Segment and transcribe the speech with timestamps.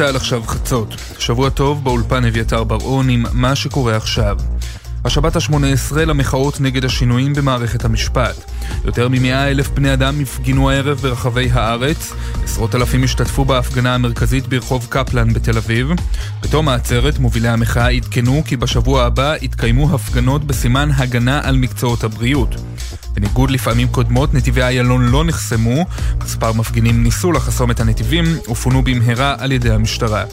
[0.00, 0.94] צה"ל עכשיו חצות.
[1.18, 4.36] שבוע טוב באולפן אביתר בר-און עם מה שקורה עכשיו.
[5.04, 8.50] השבת ה-18 למחאות נגד השינויים במערכת המשפט.
[8.84, 12.12] יותר מ-100 אלף בני אדם הפגינו הערב ברחבי הארץ,
[12.44, 15.88] עשרות אלפים השתתפו בהפגנה המרכזית ברחוב קפלן בתל אביב.
[16.42, 22.54] בתום העצרת מובילי המחאה עדכנו כי בשבוע הבא יתקיימו הפגנות בסימן הגנה על מקצועות הבריאות.
[23.12, 25.86] בניגוד לפעמים קודמות, נתיבי איילון לא נחסמו,
[26.24, 30.24] מספר מפגינים ניסו לחסום את הנתיבים ופונו במהרה על ידי המשטרה.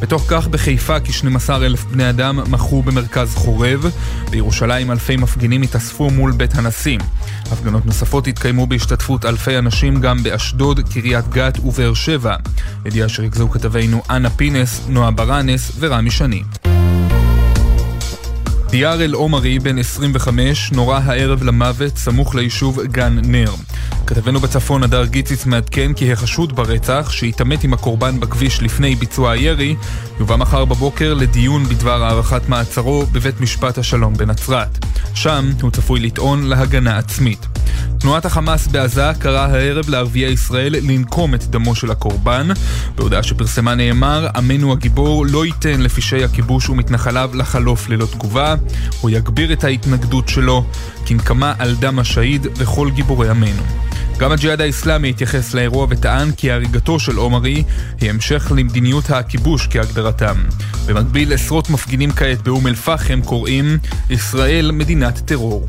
[0.00, 3.90] בתוך כך בחיפה כ-12 אלף בני אדם מחו במרכז חורב,
[4.30, 6.98] בירושלים אלפי מפגינים התאספו מול בית הנשיא.
[7.52, 12.36] הפגנות נוספות התקיימו בהשתתפות אלפי אנשים גם באשדוד, קריית גת ובאר שבע.
[12.84, 16.42] ידיעה שריכזו כתבינו אנה פינס, נועה ברנס ורמי שני.
[18.70, 23.54] דיאר אל-עומרי, בן 25, נורה הערב למוות סמוך ליישוב גן נר.
[24.06, 29.76] כתבנו בצפון, הדר גיציץ, מעדכן כי החשוד ברצח, שהתעמת עם הקורבן בכביש לפני ביצוע הירי,
[30.20, 34.86] יובא מחר בבוקר לדיון בדבר הארכת מעצרו בבית משפט השלום בנצרת.
[35.14, 37.46] שם הוא צפוי לטעון להגנה עצמית.
[38.00, 42.48] תנועת החמאס בעזה קראה הערב לערביי ישראל לנקום את דמו של הקורבן.
[42.94, 48.54] בהודעה שפרסמה נאמר, עמנו הגיבור לא ייתן לפשעי הכיבוש ומתנחליו לחלוף ללא תגובה.
[49.00, 50.64] הוא יגביר את ההתנגדות שלו,
[51.06, 53.62] כנקמה על דם השהיד וכל גיבורי עמנו.
[54.18, 57.64] גם הג'יהאד האיסלאמי התייחס לאירוע וטען כי הריגתו של עומרי
[58.00, 60.36] היא המשך למדיניות הכיבוש כהגדרתם.
[60.86, 63.78] במקביל, עשרות מפגינים כעת באום אל-פחם קוראים
[64.10, 65.68] ישראל מדינת טרור.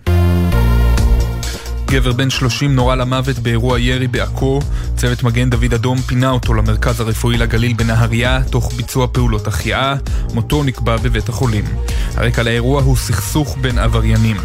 [1.91, 4.59] גבר בן 30 נורה למוות באירוע ירי בעכו.
[4.97, 9.95] צוות מגן דוד אדום פינה אותו למרכז הרפואי לגליל בנהריה, תוך ביצוע פעולות החייאה.
[10.33, 11.65] מותו נקבע בבית החולים.
[12.15, 14.37] הרקע לאירוע הוא סכסוך בין עבריינים.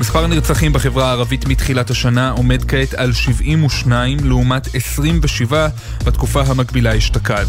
[0.00, 5.68] מספר הנרצחים בחברה הערבית מתחילת השנה עומד כעת על 72 לעומת 27
[6.04, 7.46] בתקופה המקבילה אשתקד.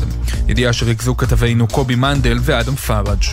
[0.48, 3.24] ידיעה שריכזו כתבינו קובי מנדל ואדם פראג'.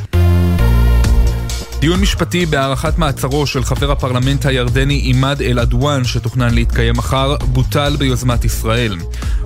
[1.82, 8.44] דיון משפטי בהארכת מעצרו של חבר הפרלמנט הירדני עימאד אל-עדואן שתוכנן להתקיים מחר בוטל ביוזמת
[8.44, 8.97] ישראל.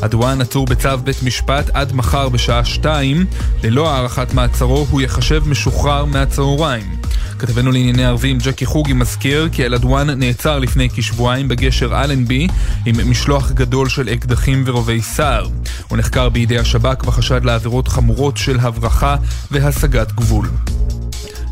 [0.03, 3.27] עדואן עצור בצו בית משפט עד מחר בשעה שתיים,
[3.65, 6.97] ללא הארכת מעצרו הוא יחשב משוחרר מהצהריים.
[7.39, 12.49] כתבנו לענייני ערבים ג'קי חוגי מזכיר כי אלעדואן נעצר לפני כשבועיים בגשר אלנבי
[12.87, 15.47] עם משלוח גדול של אקדחים ורובי סער.
[15.89, 19.17] הוא נחקר בידי השב"כ בחשד לעבירות חמורות של הברחה
[19.51, 20.49] והשגת גבול.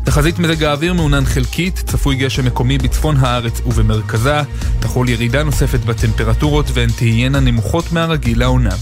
[0.05, 4.41] תחזית מזג האוויר מעונן חלקית, צפוי גשם מקומי בצפון הארץ ובמרכזה,
[4.79, 8.75] תחול ירידה נוספת בטמפרטורות והן תהיינה נמוכות מהרגיל לעונה.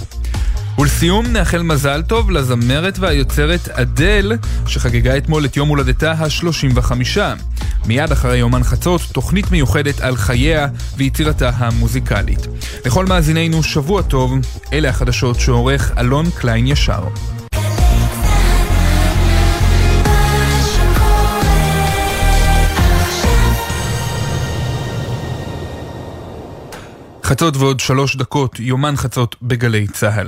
[0.78, 4.32] ולסיום נאחל מזל טוב לזמרת והיוצרת אדל,
[4.68, 7.20] שחגגה אתמול את יום הולדתה ה-35.
[7.86, 10.68] מיד אחרי יומן חצות, תוכנית מיוחדת על חייה
[10.98, 12.48] ויצירתה המוזיקלית.
[12.86, 14.34] לכל מאזינינו שבוע טוב,
[14.74, 17.04] אלה החדשות שעורך אלון קליין ישר.
[27.24, 30.28] חצות ועוד שלוש דקות, יומן חצות בגלי צה"ל.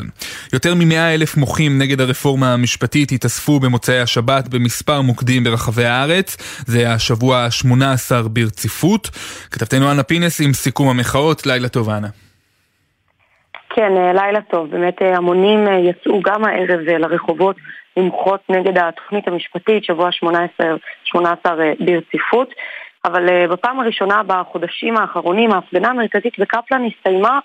[0.53, 6.37] יותר ממאה אלף מוחים נגד הרפורמה המשפטית התאספו במוצאי השבת במספר מוקדים ברחבי הארץ.
[6.67, 9.09] זה השבוע ה-18 ברציפות.
[9.51, 12.07] כתבתנו אנה פינס עם סיכום המחאות, לילה טוב אנה.
[13.69, 14.69] כן, אה, לילה טוב.
[14.71, 17.55] באמת אה, המונים אה, יצאו גם הערב לרחובות
[17.97, 20.67] למחות נגד התוכנית המשפטית, שבוע 18,
[21.03, 22.49] 18 ברציפות.
[23.05, 27.39] אבל uh, בפעם הראשונה בחודשים האחרונים ההפגנה המרכזית בקפלן הסתיימה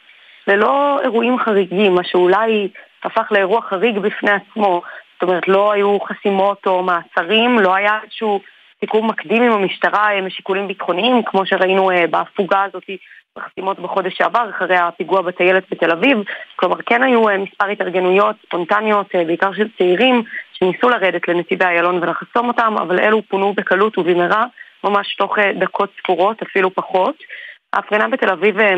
[0.47, 2.69] ללא אירועים חריגים, מה שאולי
[3.05, 4.83] הפך לאירוע חריג בפני עצמו.
[5.13, 8.41] זאת אומרת, לא היו חסימות או מעצרים, לא היה איזשהו
[8.81, 12.85] סיכום מקדים עם המשטרה אה, משיקולים ביטחוניים, כמו שראינו uh, בהפוגה הזאת
[13.39, 16.19] בחסימות בחודש שעבר, אחרי הפיגוע בטיילת בתל אביב.
[16.57, 20.23] כלומר, כן היו מספר התארגנויות ספונטניות, בעיקר של צעירים,
[20.53, 24.47] שניסו לרדת לנתיבי איילון ולחסום אותם, אבל אלו פונו בקלות ובמהרה.
[24.85, 27.17] ממש תוך אה, דקות ספורות, אפילו פחות.
[27.73, 28.75] ההפגנה בתל אביב אה,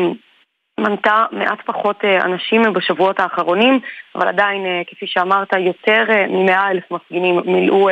[0.79, 3.79] מנתה מעט פחות אה, אנשים בשבועות האחרונים,
[4.15, 7.89] אבל עדיין, כפי שאמרת, יותר מ-100 אלף מפגינים מילאו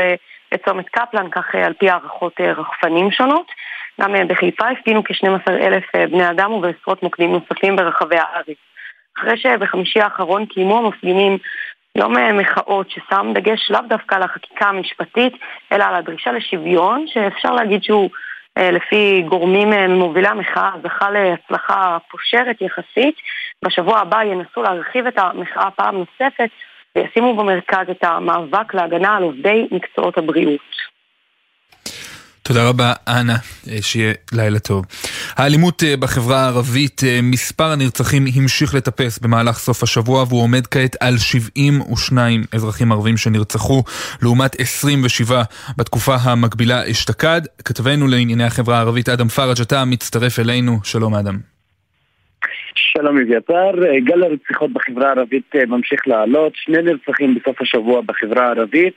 [0.54, 3.52] את צומת קפלן, כך על פי הערכות רחפנים שונות.
[4.02, 8.58] גם בחיפה הפגינו כ-12 אלף בני אדם ובעשרות מוקדים נוספים ברחבי הארץ.
[9.18, 11.38] אחרי שבחמישי האחרון קיימו המפגינים
[11.96, 15.34] יום אה, מחאות ששם דגש לאו דווקא על החקיקה המשפטית,
[15.72, 18.10] אלא על הדרישה לשוויון, שאפשר להגיד שהוא
[18.58, 23.16] אה, לפי גורמים אה, ממובילי המחאה זכה להצלחה פושרת יחסית.
[23.66, 26.50] בשבוע הבא ינסו להרחיב את המחאה פעם נוספת
[26.96, 30.62] וישימו במרכז את המאבק להגנה על עובדי מקצועות הבריאות.
[32.44, 33.38] תודה רבה, אנה,
[33.72, 34.86] אה, שיהיה לילה טוב.
[35.38, 40.96] האלימות אה, בחברה הערבית, אה, מספר הנרצחים המשיך לטפס במהלך סוף השבוע והוא עומד כעת
[41.00, 43.84] על 72 אזרחים ערבים שנרצחו,
[44.22, 45.44] לעומת 27
[45.78, 47.42] בתקופה המקבילה אשתקד.
[47.66, 51.38] כתבנו לענייני החברה הערבית אדם פראג', אתה מצטרף אלינו, שלום אדם.
[52.76, 53.72] שלום אביתר,
[54.06, 58.94] גל הרציחות בחברה הערבית ממשיך לעלות, שני נרצחים בסוף השבוע בחברה הערבית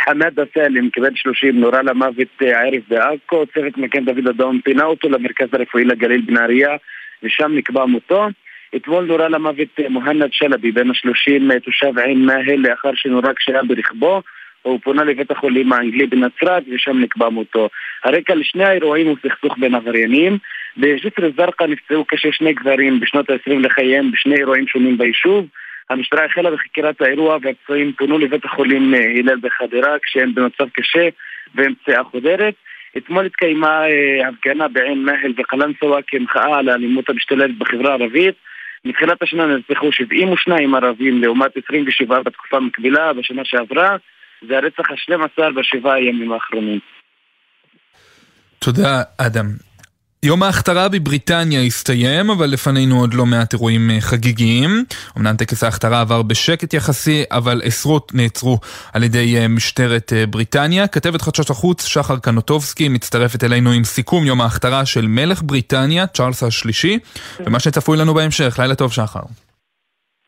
[0.00, 5.08] חמאדה סאלם, כבן 30, נורה למוות אה, הערב בעכו, צוות מגן דוד אדום פינה אותו
[5.08, 6.76] למרכז הרפואי לגליל בנהריה
[7.22, 8.28] ושם נקבע מותו.
[8.76, 13.62] אתמול נורה למוות אה, מוהנד שלבי, בן ה-30, אה, תושב עין מאהל, לאחר שנורה כשהיה
[13.62, 14.22] ברכבו.
[14.62, 17.68] הוא פונה לבית החולים האנגלי בנצרת ושם נקבע מותו.
[18.04, 20.38] הרקע לשני האירועים הוא סכסוך בין עבריינים.
[20.76, 25.46] בג'סר א-זרקא נפצעו כשני גברים בשנות ה-20 לחייהם בשני אירועים שונים ביישוב.
[25.90, 31.08] המשטרה החלה בחקירת האירוע והפצועים פונו לבית החולים אה, הלל בחדרה כשהם במצב קשה
[31.54, 32.54] והם פציעה חודרת.
[32.96, 38.34] אתמול התקיימה אה, הפגנה בעין מאהל וקלנסווה כמחאה על האלימות המשתוללת בחברה הערבית.
[38.84, 43.96] מתחילת השנה נרצחו 72 ערבים לעומת 27 בתקופה מקבילה בשנה שעברה.
[44.48, 46.78] זה הרצח ה-12 בשבעה הימים האחרונים.
[48.58, 49.46] תודה, אדם.
[50.24, 54.70] יום ההכתרה בבריטניה הסתיים, אבל לפנינו עוד לא מעט אירועים אה, חגיגיים.
[55.18, 58.56] אמנם טקס ההכתרה עבר בשקט יחסי, אבל עשרות נעצרו
[58.94, 60.88] על ידי אה, משטרת אה, בריטניה.
[60.88, 66.42] כתבת חדשות החוץ שחר קנוטובסקי מצטרפת אלינו עם סיכום יום ההכתרה של מלך בריטניה, צ'ארלס
[66.42, 66.98] השלישי,
[67.40, 68.58] ומה שצפוי לנו בהמשך.
[68.58, 69.24] לילה טוב, שחר.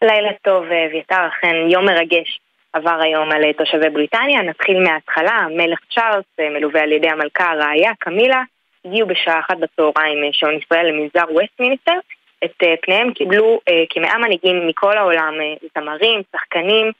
[0.04, 2.40] לילה טוב, אביתר, אכן יום מרגש.
[2.72, 8.42] עבר היום על תושבי בריטניה, נתחיל מההתחלה, המלך צ'ארלס מלווה על ידי המלכה הרעיה קמילה
[8.87, 11.99] הגיעו בשעה אחת בצהריים אה, שעון ישראל למנזר ווסטמיניסטר.
[12.44, 15.35] את אה, פניהם קיבלו אה, כמאה מנהיגים מכל העולם,
[15.79, 16.93] זמרים, שחקנים,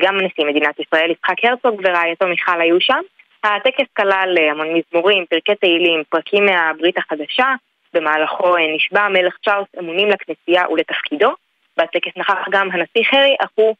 [0.00, 3.00] גם נשיא מדינת ישראל, יצחק הרצוג ורעייתו מיכל היו שם.
[3.44, 7.46] הטקס כלל המון מזמורים, פרקי תהילים, פרקים מהברית החדשה,
[7.94, 11.30] במהלכו נשבע המלך צ'ארלס אמונים לכנסייה ולתפקידו.
[11.76, 13.74] בטקס נכח גם הנשיא חרי, אך הוא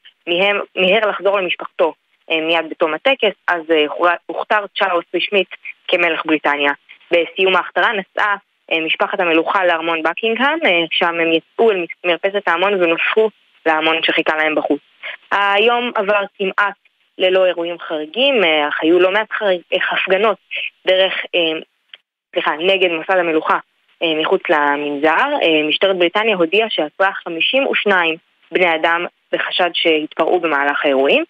[0.77, 1.93] מיהר לחזור למשפחתו
[2.31, 3.63] מיד בתום הטקס, אז
[4.27, 5.49] הוכתר צ'ארלס רשמית
[5.89, 6.73] כמלך בריטניה.
[7.11, 8.37] בסיום ההכתרה נסעה
[8.73, 13.31] אה, משפחת המלוכה לארמון בקינגהאם, אה, שם הם יצאו אל מרפסת ההמון ונוספו
[13.67, 14.81] להמון שחיכה להם בחוץ.
[15.31, 16.75] היום עבר כמעט
[17.19, 19.29] ללא אירועים חריגים, אה, אך היו לא מעט
[19.93, 20.37] הפגנות
[20.87, 21.15] דרך,
[22.33, 23.59] סליחה, נגד מוסד המלוכה
[24.21, 25.27] מחוץ למנזר.
[25.69, 28.17] משטרת בריטניה הודיעה שעצרה 52
[28.53, 31.25] בני אדם בחשד שהתפרעו במהלך האירועים.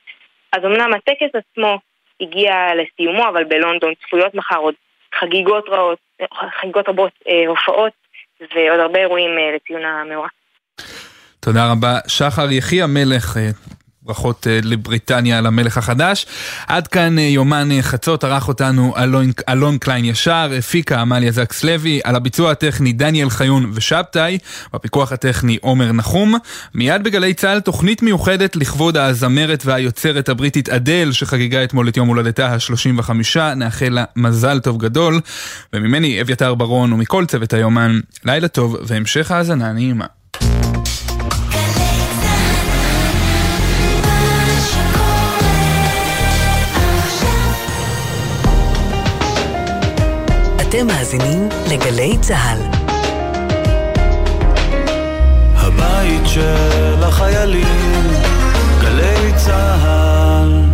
[0.53, 1.79] אז אמנם הטקס עצמו
[2.21, 4.75] הגיע לסיומו, אבל בלונדון צפויות מחר עוד
[5.14, 5.98] חגיגות רעות,
[6.60, 7.92] חגיגות רבות, אה, הופעות
[8.40, 10.28] ועוד הרבה אירועים אה, לציון המאורע.
[11.40, 11.98] תודה רבה.
[12.08, 13.50] שחר יחי המלך, אה,
[14.10, 16.26] ברכות אה, לבריטניה על המלך החדש.
[16.66, 21.64] עד כאן אה, יומן אה, חצות, ערך אותנו אלון, אלון קליין ישר, הפיקה עמליה זקס
[21.64, 24.38] לוי, על הביצוע הטכני דניאל חיון ושבתאי,
[24.74, 26.34] בפיקוח הטכני עומר נחום.
[26.74, 32.46] מיד בגלי צה"ל תוכנית מיוחדת לכבוד הזמרת והיוצרת הבריטית אדל, שחגגה אתמול את יום הולדתה
[32.48, 33.10] ה-35,
[33.56, 35.20] נאחל לה מזל טוב גדול.
[35.72, 40.19] וממני אביתר ברון ומכל צוות היומן, לילה טוב והמשך האזנה נעימה.
[50.69, 52.59] אתם מאזינים לגלי צה"ל.
[55.56, 58.07] הבית של החיילים,
[58.81, 60.66] גלי צה"ל.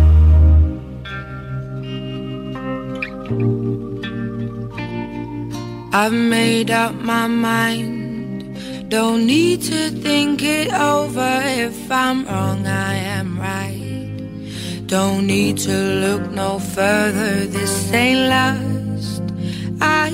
[5.94, 8.02] I've made up my mind.
[8.88, 11.32] Don't need to think it over.
[11.66, 14.16] If I'm wrong, I am right.
[14.86, 17.32] Don't need to look no further.
[17.56, 18.72] This ain't love.
[19.81, 20.09] I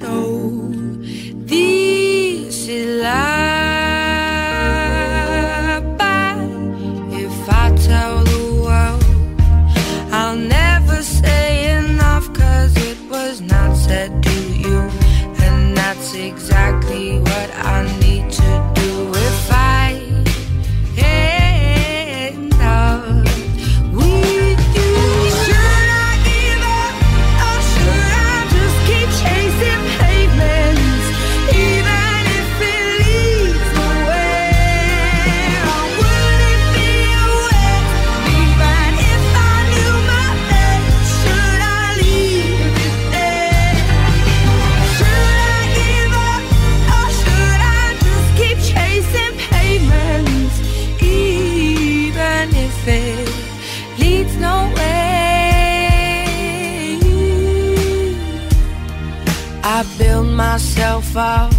[0.00, 0.60] know
[1.46, 3.08] this is love.
[5.98, 6.38] But
[7.12, 9.04] if I tell the world,
[10.12, 14.90] I'll never say enough, cause it was not said to you.
[15.40, 17.97] And that's exactly what I need
[61.16, 61.52] up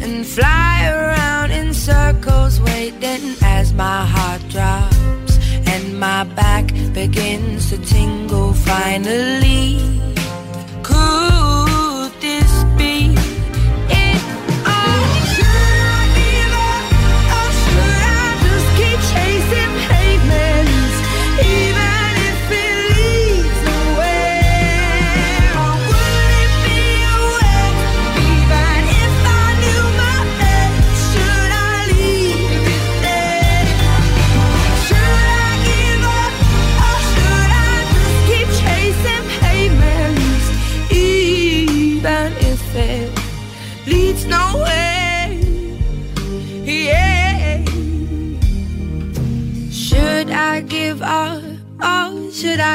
[0.00, 5.38] and fly around in circles, waiting as my heart drops
[5.68, 10.17] and my back begins to tingle finally.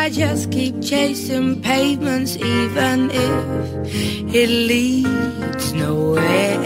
[0.04, 6.58] I just keep chasing pavements, even if it leads nowhere?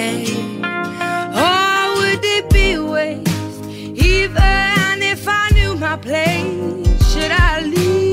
[1.46, 3.64] Or would it be waste,
[4.04, 7.14] even if I knew my place?
[7.14, 8.07] Should I leave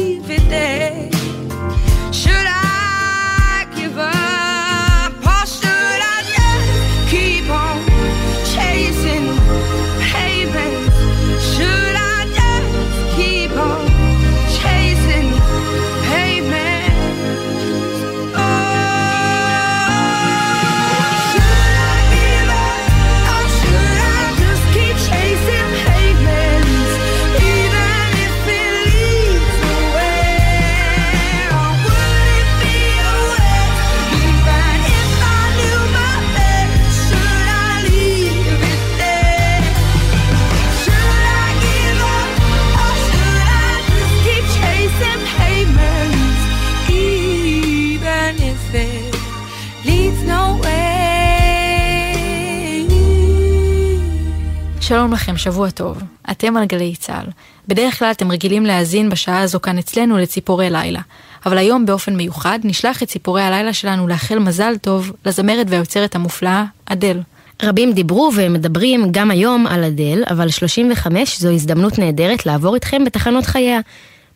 [55.44, 56.02] שבוע טוב.
[56.30, 57.26] אתם על גלי צה"ל.
[57.68, 61.00] בדרך כלל אתם רגילים להאזין בשעה הזו כאן אצלנו לציפורי לילה.
[61.46, 66.64] אבל היום באופן מיוחד נשלח את ציפורי הלילה שלנו לאחל מזל טוב לזמרת והיוצרת המופלאה,
[66.86, 67.20] אדל.
[67.62, 73.46] רבים דיברו ומדברים גם היום על אדל, אבל 35 זו הזדמנות נהדרת לעבור איתכם בתחנות
[73.46, 73.80] חייה.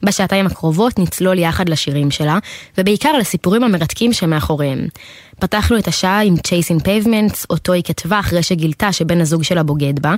[0.03, 2.39] בשעתיים הקרובות נצלול יחד לשירים שלה,
[2.79, 4.87] ובעיקר לסיפורים המרתקים שמאחוריהם.
[5.39, 10.01] פתחנו את השעה עם Chasing Pavements, אותו היא כתבה אחרי שגילתה שבן הזוג שלה בוגד
[10.01, 10.15] בה.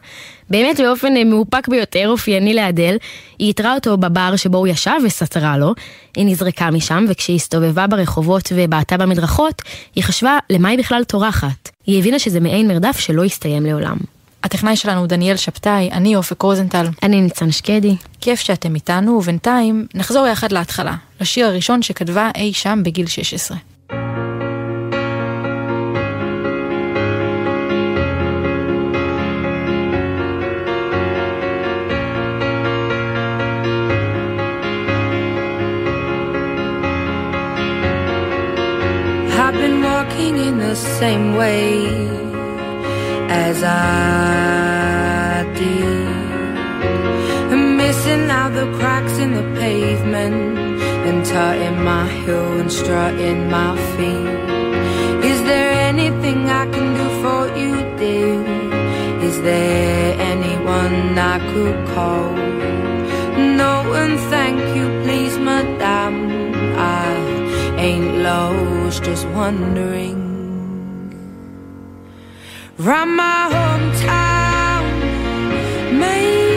[0.50, 2.96] באמת באופן אה, מאופק ביותר, אופייני לאדל,
[3.38, 5.74] היא איתרה אותו בבר שבו הוא ישב וסטרה לו.
[6.16, 9.62] היא נזרקה משם, וכשהיא הסתובבה ברחובות ובעטה במדרכות,
[9.94, 11.70] היא חשבה למה היא בכלל טורחת.
[11.86, 13.96] היא הבינה שזה מעין מרדף שלא יסתיים לעולם.
[14.42, 16.86] הטכנאי שלנו דניאל שבתאי, אני אופק רוזנטל.
[17.02, 17.96] אני ניצן שקדי.
[18.20, 23.56] כיף שאתם איתנו, ובינתיים נחזור יחד להתחלה, לשיר הראשון שכתבה אי שם בגיל 16.
[40.70, 41.84] The same way
[43.28, 46.10] as I did.
[47.82, 50.38] Missing out the cracks in the pavement
[51.08, 54.36] and tutting my heel and strutting my feet.
[55.32, 58.38] Is there anything I can do for you, dear?
[59.28, 62.30] Is there anyone I could call?
[63.60, 63.72] No,
[64.02, 66.20] and thank you, please, madame.
[67.02, 67.10] I
[67.88, 70.29] ain't lost, just wondering.
[72.82, 74.84] Round my hometown,
[75.98, 76.49] memories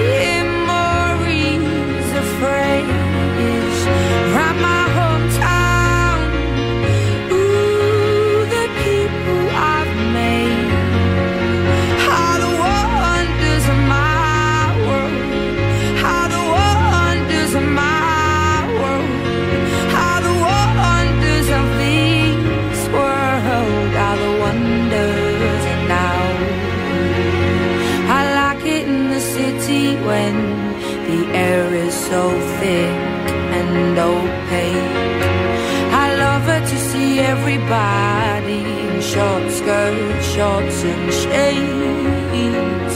[37.63, 42.96] everybody in short skirts, shorts, and shades.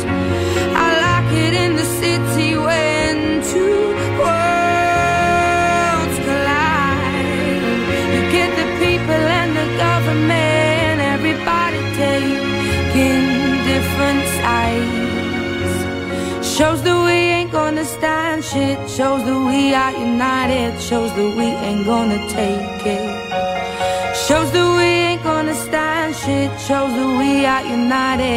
[0.76, 7.38] I like it in the city when two worlds collide.
[8.14, 13.24] You get the people and the government, everybody taking
[13.72, 15.78] different sides.
[16.58, 18.78] Shows ain't gonna stand shit.
[18.90, 20.82] Shows that we are united.
[20.82, 23.47] Shows that we ain't gonna take it.
[24.28, 28.28] Shows that we ain't gonna stand shit shows that we are united.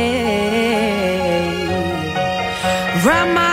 [3.04, 3.50] Run my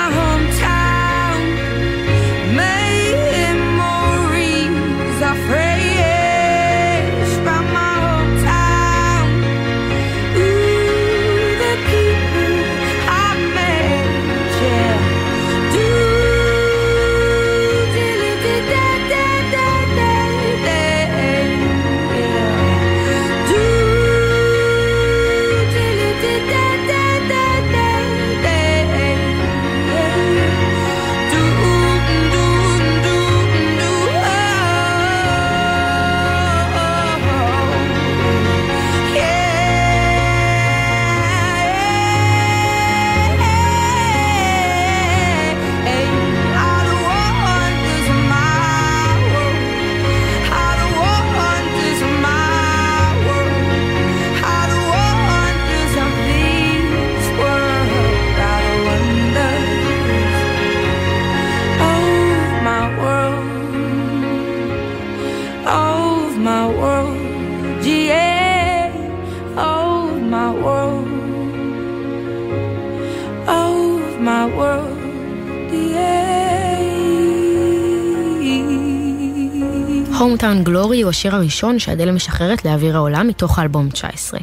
[80.38, 84.40] הומטאון גלורי הוא השיר הראשון שאדל משחררת לאוויר העולם מתוך האלבום 19.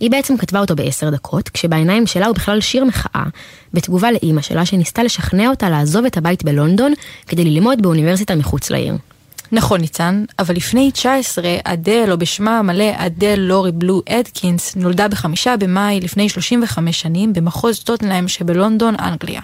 [0.00, 3.24] היא בעצם כתבה אותו בעשר דקות, כשבעיניים שלה הוא בכלל שיר מחאה,
[3.74, 6.92] בתגובה לאימא שלה שניסתה לשכנע אותה לעזוב את הבית בלונדון
[7.26, 8.94] כדי ללמוד באוניברסיטה מחוץ לעיר.
[9.52, 15.56] נכון ניצן, אבל לפני 19, אדל, או בשמה המלא אדל לורי בלו אדקינס, נולדה בחמישה
[15.56, 19.40] במאי לפני 35 שנים במחוז טוטנלהם שבלונדון, אנגליה.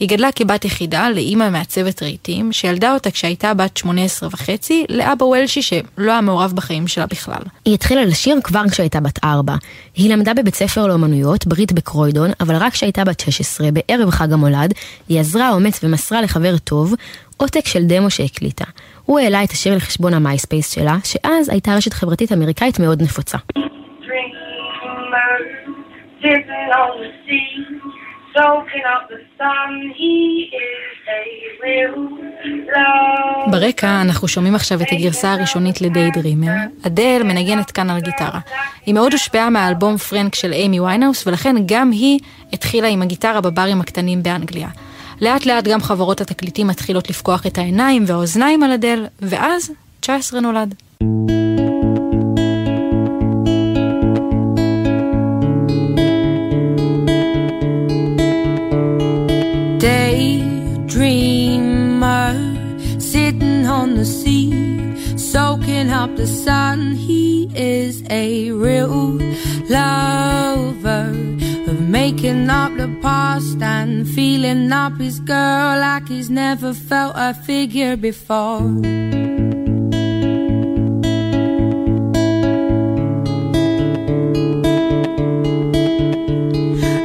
[0.00, 5.62] היא גדלה כבת יחידה לאימא מעצבת רהיטים, שילדה אותה כשהייתה בת 18 וחצי, לאבא וולשי
[5.62, 7.42] שלא היה מעורב בחיים שלה בכלל.
[7.64, 9.54] היא התחילה לשיר כבר כשהייתה בת 4.
[9.96, 14.74] היא למדה בבית ספר לאומנויות, בריט בקרוידון, אבל רק כשהייתה בת 16, בערב חג המולד,
[15.08, 16.94] היא אזרה אומץ ומסרה לחבר טוב
[17.36, 18.64] עותק של דמו שהקליטה.
[19.04, 23.38] הוא העלה את השיר לחשבון המייספייס שלה, שאז הייתה רשת חברתית אמריקאית מאוד נפוצה.
[33.50, 36.52] ברקע אנחנו שומעים עכשיו את הגרסה הראשונית ל Daydreamer.
[36.86, 38.40] אדל מנגנת כאן על גיטרה.
[38.86, 42.18] היא מאוד הושפעה מהאלבום Frank של אימי ויינהאוס, ולכן גם היא
[42.52, 44.68] התחילה עם הגיטרה בברים הקטנים באנגליה.
[45.20, 50.74] לאט לאט גם חברות התקליטים מתחילות לפקוח את העיניים והאוזניים על אדל, ואז 19 נולד.
[51.04, 51.43] on
[65.94, 66.96] up the sun.
[66.96, 69.18] He is a real
[69.70, 71.06] lover
[71.70, 77.32] of making up the past and feeling up his girl like he's never felt a
[77.32, 78.60] figure before.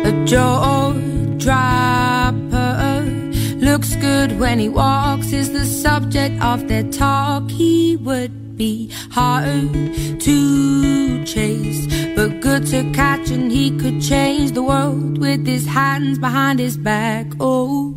[0.09, 0.93] A jaw
[1.37, 3.03] dropper
[3.67, 7.51] looks good when he walks is the subject of their talk.
[7.51, 9.71] He would be hard
[10.19, 16.19] to chase, but good to catch, and he could change the world with his hands
[16.19, 17.25] behind his back.
[17.39, 17.93] Oh.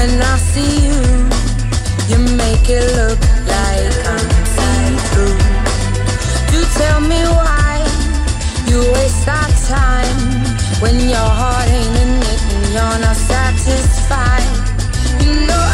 [0.00, 0.98] When I see you,
[2.08, 3.20] you make it look
[3.52, 5.36] like I'm see-through.
[6.54, 7.84] You tell me why
[8.66, 10.18] you waste our time
[10.80, 14.48] when your heart ain't in it and you're not satisfied.
[15.22, 15.69] You know.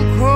[0.00, 0.29] will cry.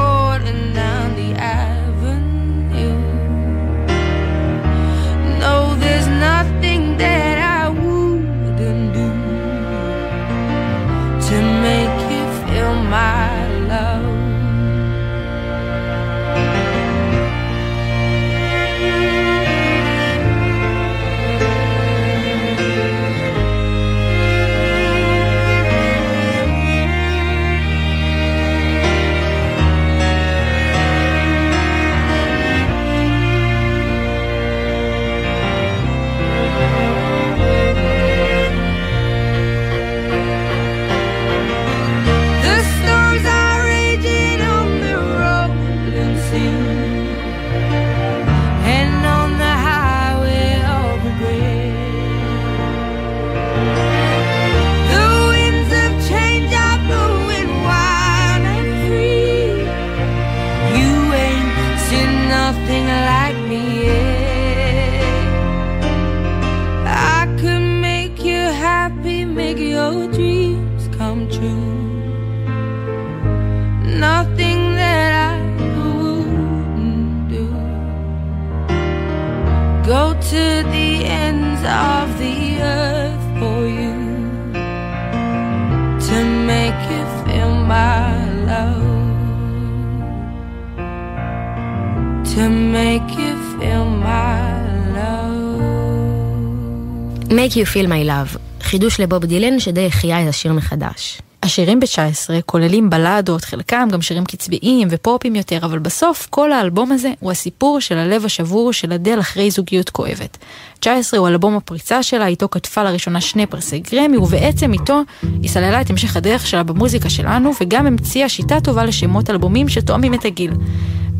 [97.54, 101.18] Make you feel my love, חידוש לבוב דילן שדי החיה את השיר מחדש.
[101.42, 107.12] השירים ב-19 כוללים בלדות, חלקם גם שירים קצביים ופופים יותר, אבל בסוף כל האלבום הזה
[107.20, 110.38] הוא הסיפור של הלב השבור של אדל אחרי זוגיות כואבת.
[110.80, 115.00] 19 הוא אלבום הפריצה שלה, איתו כתבה לראשונה שני פרסי גרמי, ובעצם איתו
[115.42, 120.14] היא סללה את המשך הדרך שלה במוזיקה שלנו, וגם המציאה שיטה טובה לשמות אלבומים שתואמים
[120.14, 120.52] את הגיל.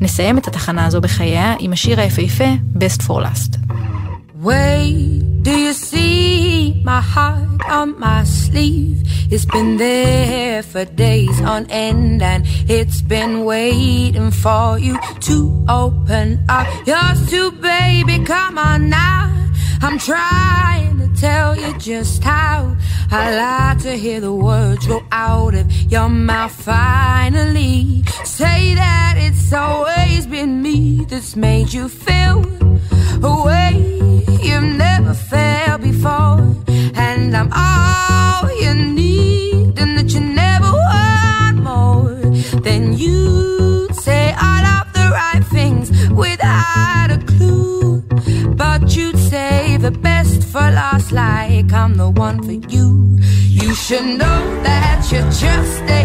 [0.01, 3.57] נסיים את התחנה הזו בחייה עם השיר היפהפה Best for Last.
[4.45, 9.03] Wait, do you see my heart on my sleeve?
[9.31, 16.43] It's been there for days on end, and it's been waiting for you to open
[16.49, 18.25] up yours too, baby.
[18.25, 19.31] Come on now.
[19.83, 22.75] I'm trying to tell you just how
[23.11, 28.03] I like to hear the words roll out of your mouth finally.
[28.25, 32.43] Say that it's always been me that's made you feel
[33.23, 36.41] a way you've never felt before.
[36.97, 42.15] And I'm all you need, and that you never want more.
[42.63, 48.03] Then you say all of the right things without a clue.
[48.57, 53.19] But you'd save the best for last, like I'm the one for you.
[53.61, 56.05] You should know that you're just a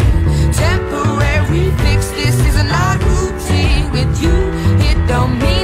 [0.53, 2.09] temporary fix.
[2.11, 4.35] This is not routine with you.
[4.89, 5.58] It don't mean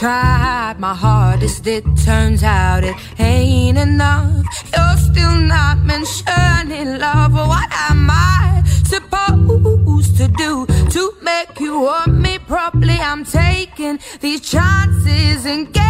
[0.00, 4.46] tried my hardest, it turns out it ain't enough?
[4.74, 7.34] You're still not mentioning love.
[7.34, 12.98] What am I supposed to do to make you want me properly?
[12.98, 15.89] I'm taking these chances and getting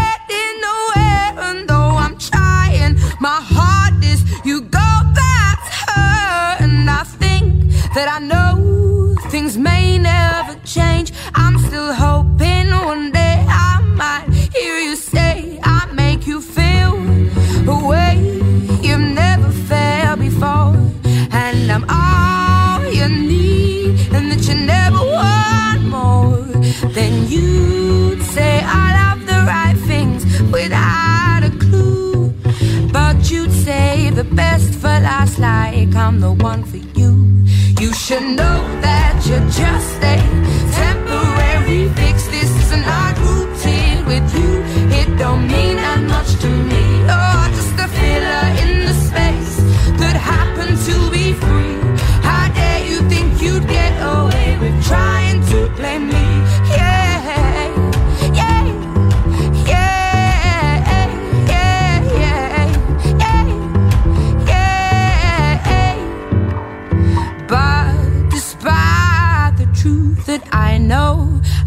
[36.11, 36.80] I'm the one for you.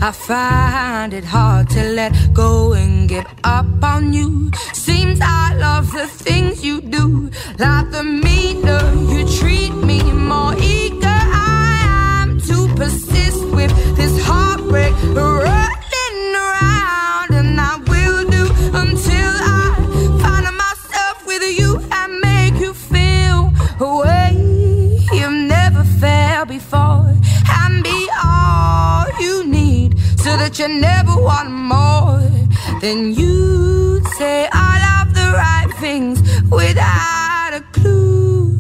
[0.06, 4.52] I find it hard to let go and give up on you.
[4.74, 7.32] Seems I love the things you do.
[7.58, 8.04] Like the
[32.84, 38.60] Then you'd say all of the right things without a clue.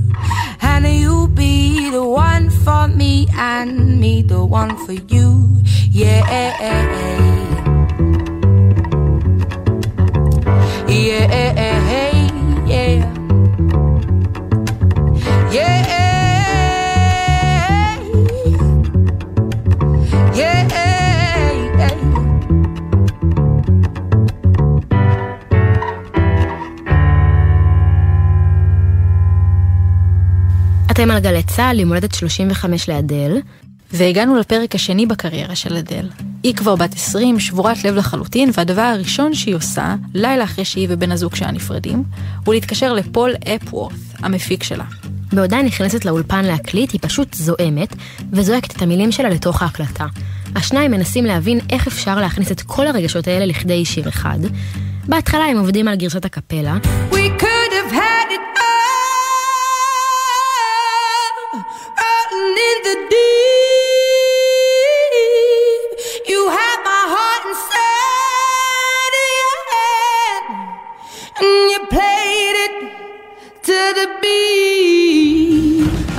[0.62, 5.62] And you'll be the one for me and me the one for you.
[5.91, 7.32] Yeah.
[31.13, 33.38] על גלי צה"ל, יום הולדת 35 לאדל.
[33.91, 36.10] והגענו לפרק השני בקריירה של אדל.
[36.43, 41.12] היא כבר בת 20, שבורת לב לחלוטין, והדבר הראשון שהיא עושה, לילה אחרי שהיא ובן
[41.12, 42.04] הזוג שלה נפרדים,
[42.45, 44.84] הוא להתקשר לפול אפוורת, המפיק שלה.
[45.34, 47.95] בעודה היא נכנסת לאולפן להקליט, היא פשוט זועמת,
[48.32, 50.06] וזועקת את המילים שלה לתוך ההקלטה.
[50.56, 54.39] השניים מנסים להבין איך אפשר להכניס את כל הרגשות האלה לכדי שיר אחד.
[55.08, 56.78] בהתחלה הם עובדים על גרסת הקפלה,
[57.12, 57.52] We could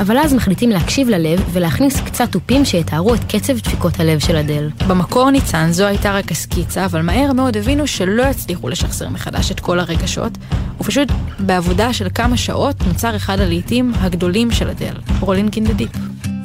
[0.06, 4.70] אבל אז מחליטים להקשיב ללב ולהכניס קצת תופים שיתארו את קצב דפיקות הלב של אדל.
[4.88, 9.60] במקור ניצן זו הייתה רק הסקיצה, אבל מהר מאוד הבינו שלא יצליחו לשחזר מחדש את
[9.60, 10.38] כל הרגשות,
[10.80, 15.90] ופשוט בעבודה של כמה שעות נוצר אחד הלהיטים הגדולים של אדל, Rolling in the Deep.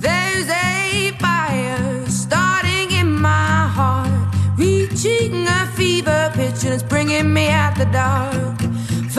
[0.01, 4.11] There's a fire starting in my heart,
[4.57, 8.57] reaching a fever pitch and it's bringing me out the dark.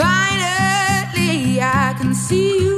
[0.01, 2.70] Finally, I can see you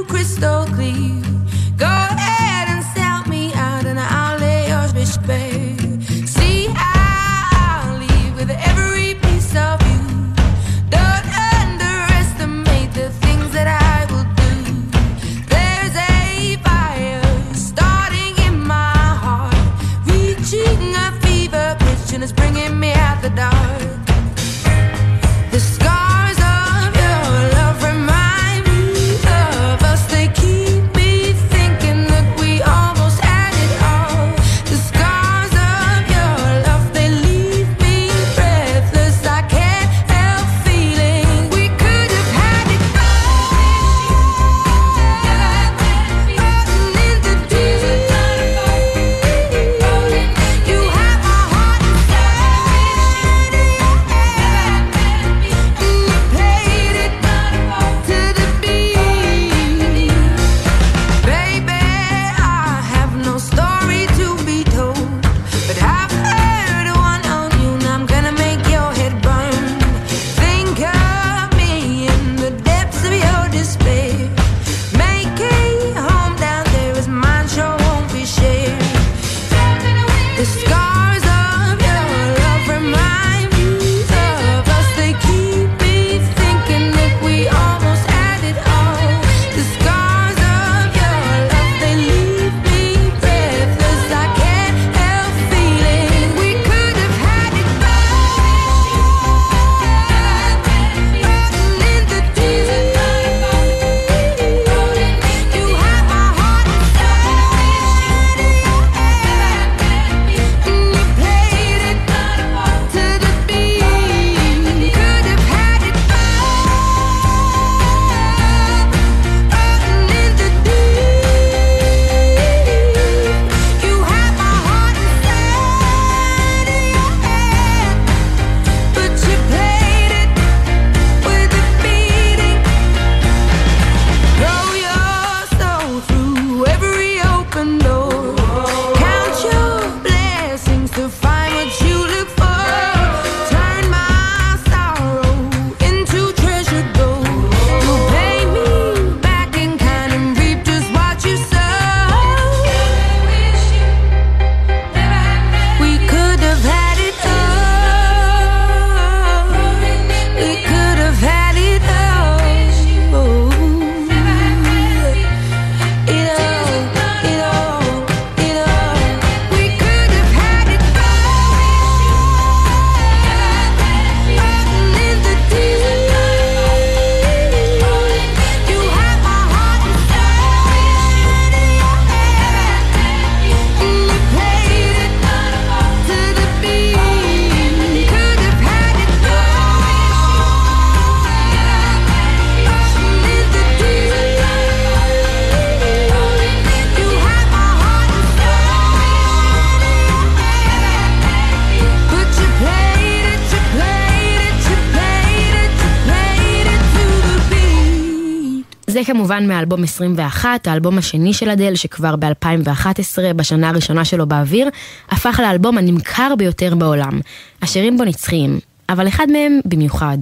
[209.04, 214.68] כמובן מאלבום 21, האלבום השני של אדל, שכבר ב-2011, בשנה הראשונה שלו באוויר,
[215.10, 217.20] הפך לאלבום הנמכר ביותר בעולם.
[217.62, 220.18] השירים בו נצחיים, אבל אחד מהם במיוחד.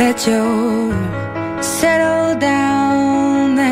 [0.00, 0.89] that you're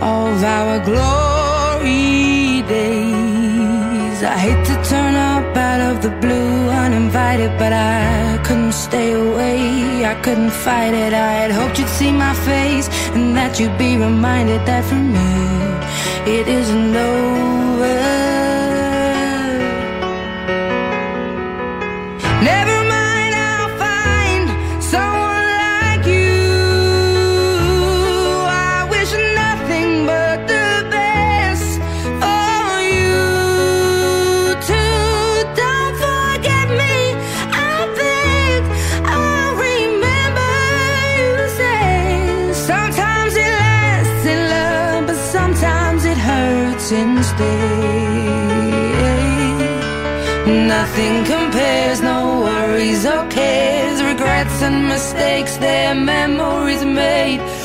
[0.00, 4.22] of our glory days.
[4.22, 10.04] I hate to turn up out of the blue uninvited, but I couldn't stay away.
[10.04, 11.12] I couldn't fight it.
[11.12, 15.30] I had hoped you'd see my face and that you'd be reminded that for me
[16.26, 18.17] it isn't over.
[55.40, 57.57] Mistakes, their memories made.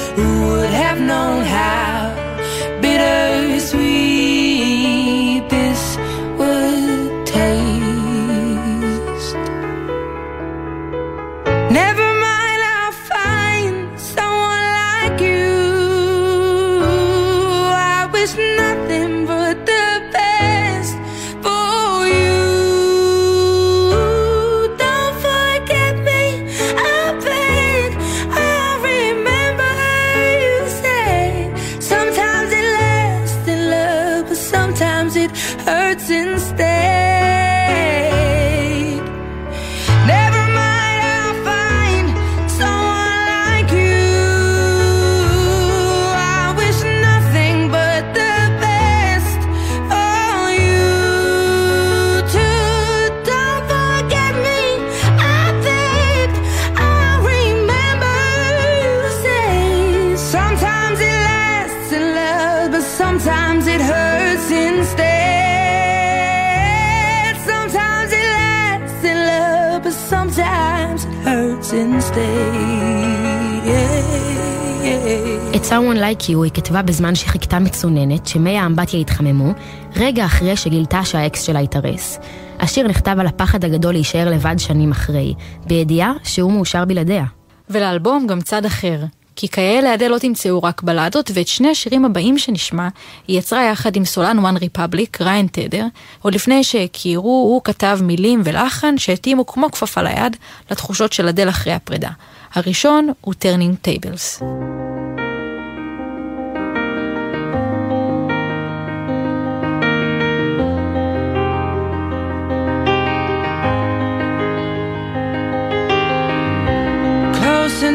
[75.74, 79.54] Someone Like You היא כתבה בזמן שחיכתה מצוננת שמי האמבטיה התחממו,
[79.96, 82.20] רגע אחרי שגילתה שהאקס שלה התארס.
[82.60, 85.34] השיר נכתב על הפחד הגדול להישאר לבד שנים אחרי,
[85.68, 87.26] בידיעה שהוא מאושר בלעדיה.
[87.70, 89.00] ולאלבום גם צד אחר,
[89.36, 92.88] כי כאלה לידיה לא תמצאו רק בלדות, ואת שני השירים הבאים שנשמע,
[93.28, 95.86] היא יצרה יחד עם סולן וואן ריפבליק, ריין תדר,
[96.22, 100.38] עוד לפני שהכירו, הוא כתב מילים ולחן שהתאימו כמו כפפה ליד
[100.72, 102.10] לתחושות של אדל אחרי הפרידה.
[102.54, 104.44] הראשון הוא Turning Tables.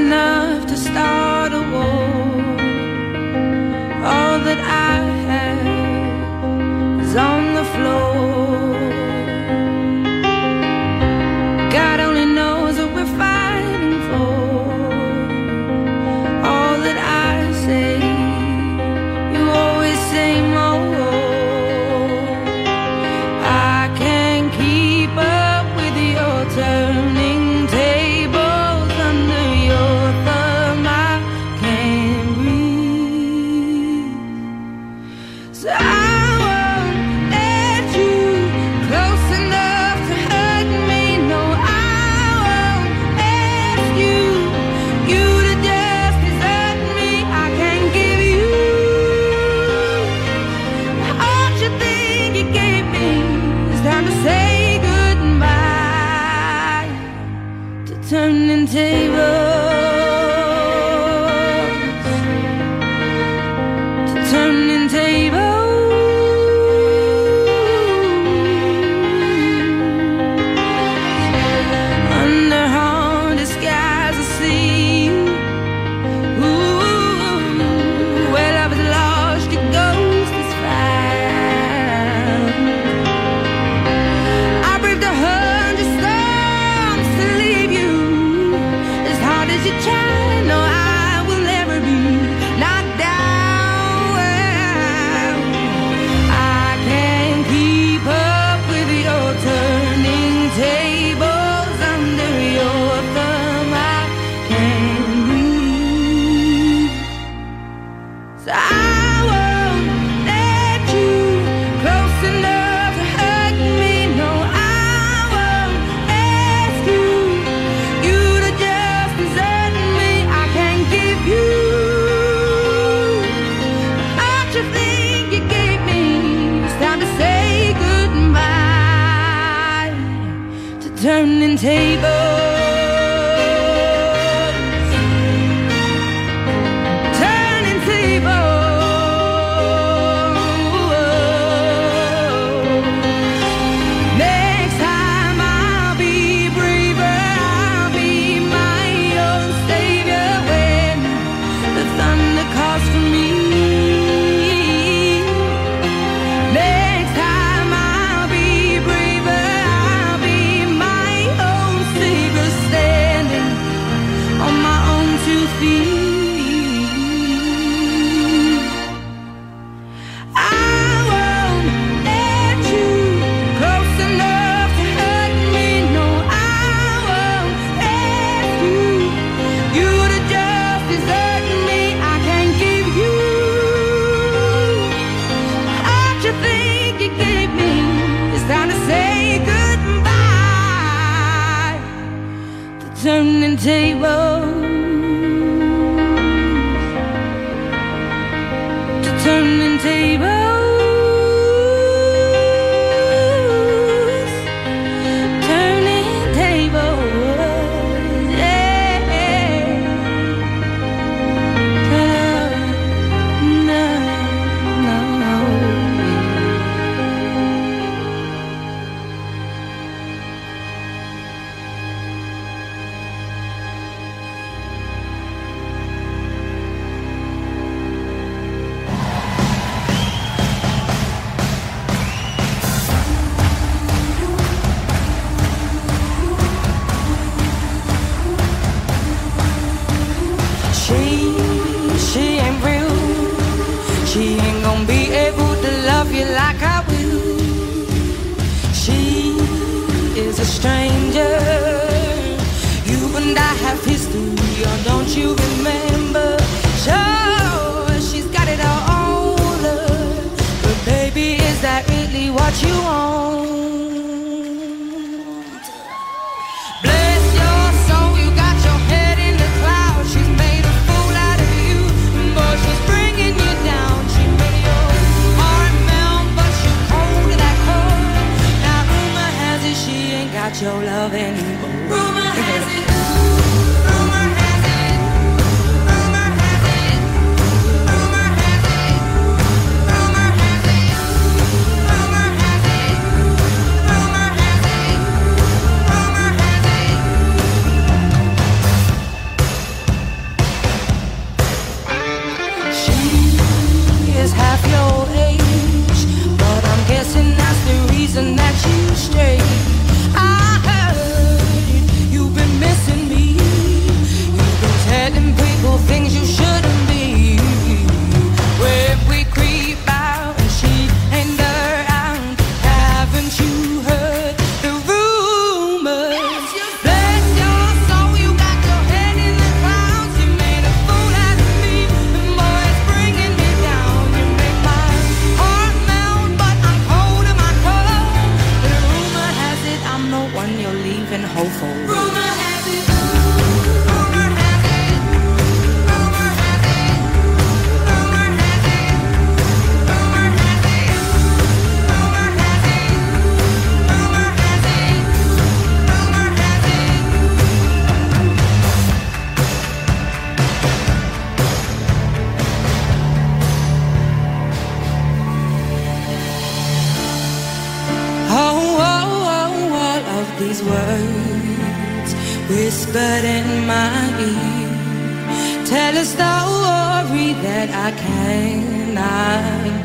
[0.09, 1.38] enough to start.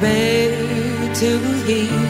[0.03, 0.51] Bear
[1.21, 1.31] to
[1.67, 2.03] hear.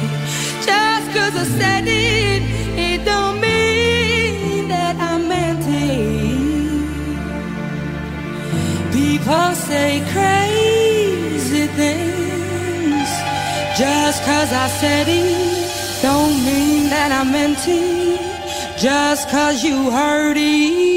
[0.69, 2.41] Just cause I said it,
[2.87, 6.03] it don't mean that I meant it.
[8.97, 13.09] People say crazy things
[13.81, 18.19] just cause I said it don't mean that I meant it
[18.79, 20.92] just cause you heard it.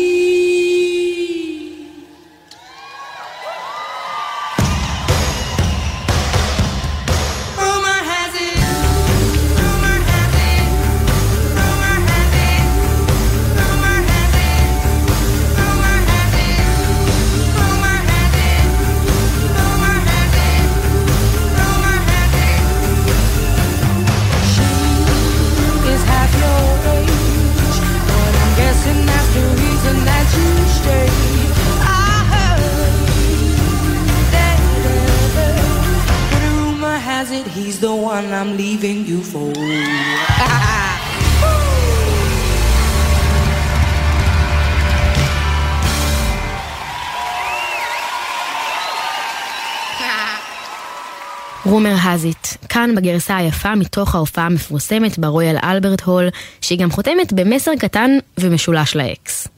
[52.76, 56.28] כאן בגרסה היפה מתוך ההופעה המפורסמת ברויאל אלברט הול,
[56.60, 58.10] שהיא גם חותמת במסר קטן
[58.40, 59.48] ומשולש לאקס.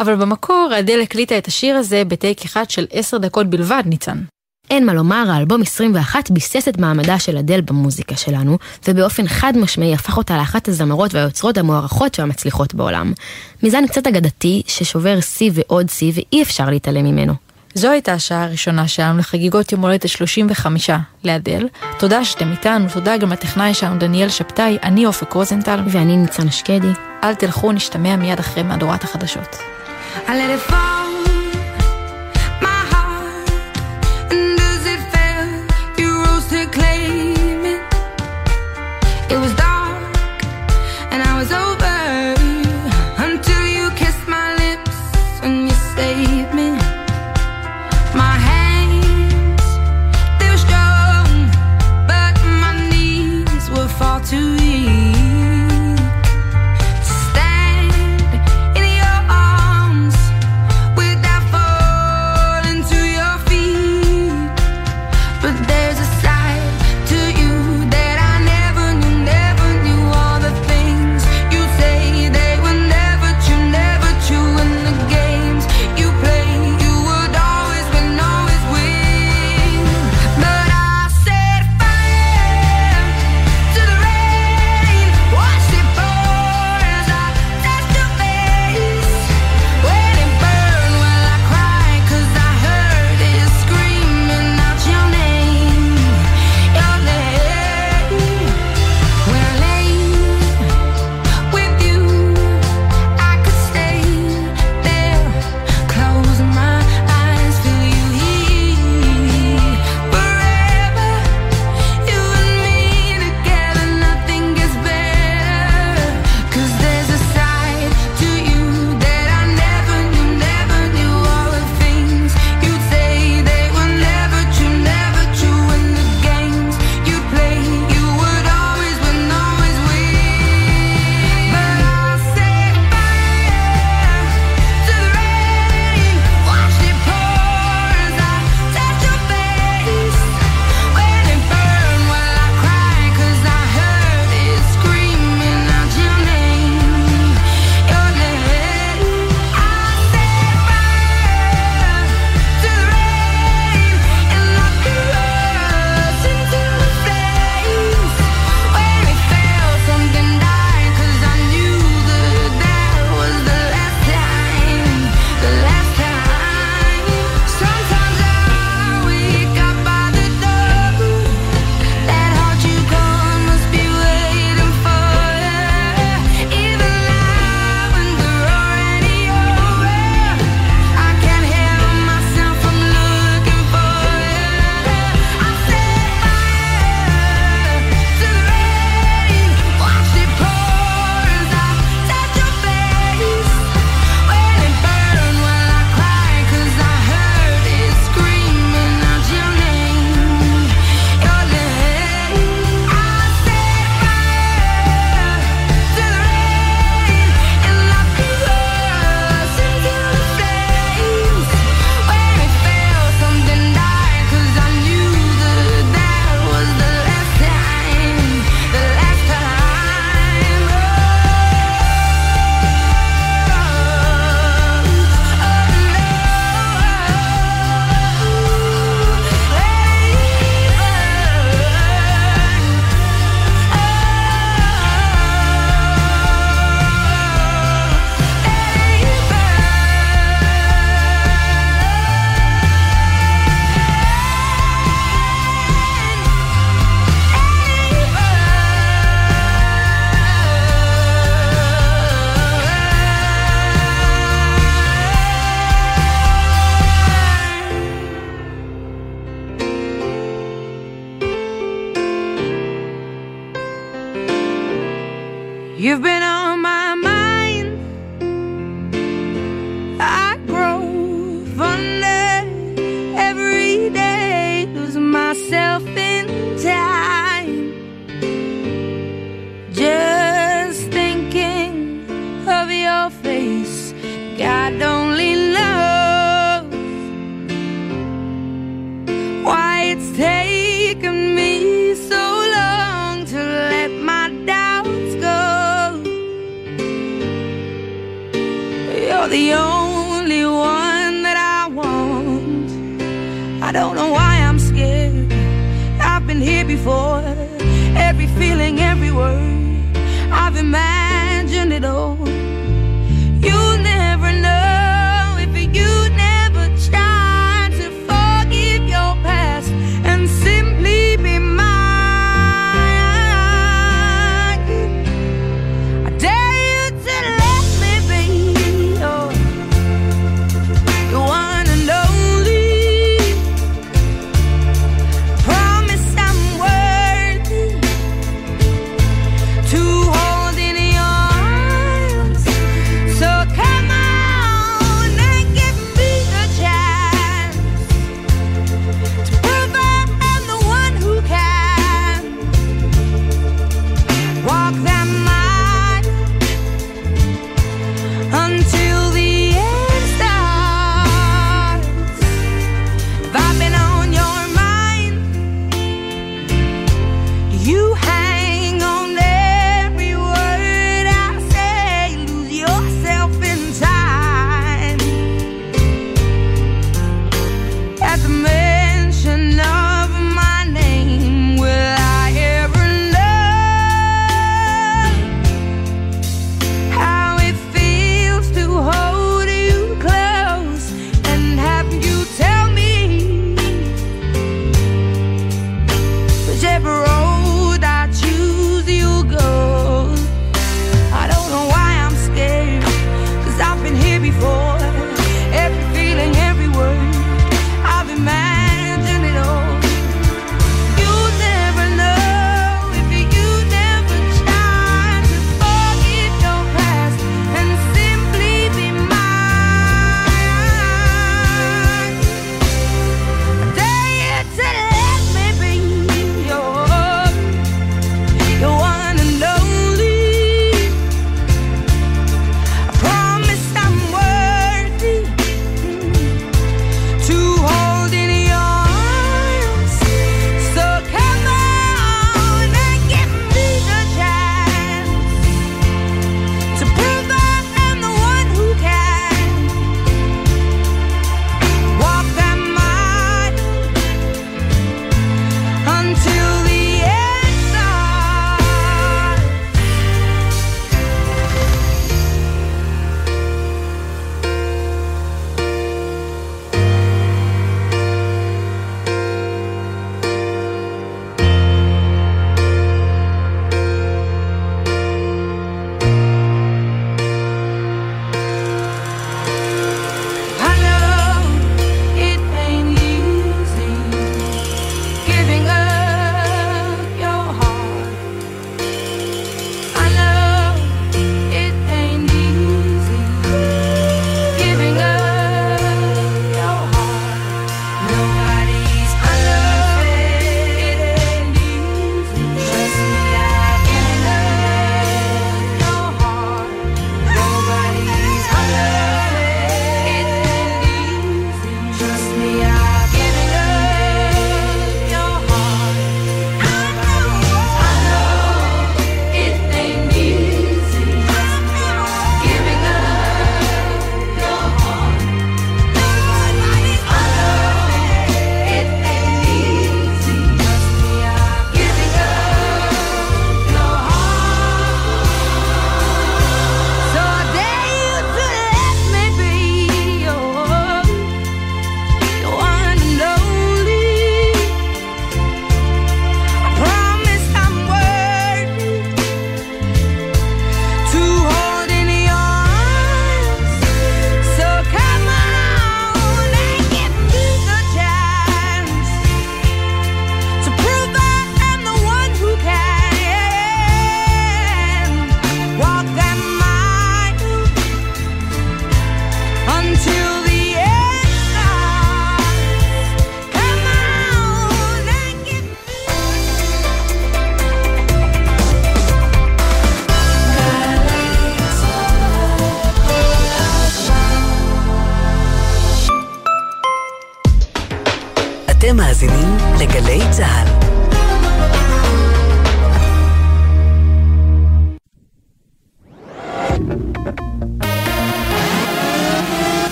[0.00, 4.18] אבל במקור אדל הקליטה את השיר הזה בטייק אחד של עשר דקות בלבד, ניצן.
[4.70, 8.58] אין מה לומר, האלבום 21 ביסס את מעמדה של אדל במוזיקה שלנו,
[8.88, 13.12] ובאופן חד משמעי הפך אותה לאחת הזמרות והיוצרות המוערכות והמצליחות בעולם.
[13.62, 17.43] מזן קצת אגדתי, ששובר שיא ועוד שיא, ואי אפשר להתעלם ממנו.
[17.74, 20.66] זו הייתה השעה הראשונה שלנו לחגיגות יום הולדת ה-35
[21.24, 21.68] לאדל.
[21.98, 25.80] תודה שאתם איתנו, תודה גם לטכנאי שלנו דניאל שבתאי, אני אופק רוזנטל.
[25.86, 26.92] ואני ניצן שקדי.
[27.24, 29.56] אל תלכו, נשתמע מיד אחרי מהדורת החדשות.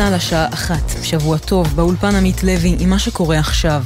[0.00, 3.82] צה"ל השעה אחת, שבוע טוב, באולפן עמית לוי עם מה שקורה עכשיו.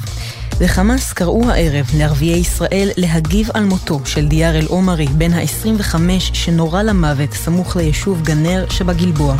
[0.64, 7.32] וחמאס קראו הערב לערביי ישראל להגיב על מותו של דיאר אל-עומרי, בן ה-25 שנורה למוות
[7.32, 9.36] סמוך ליישוב גנר שבגלבוע.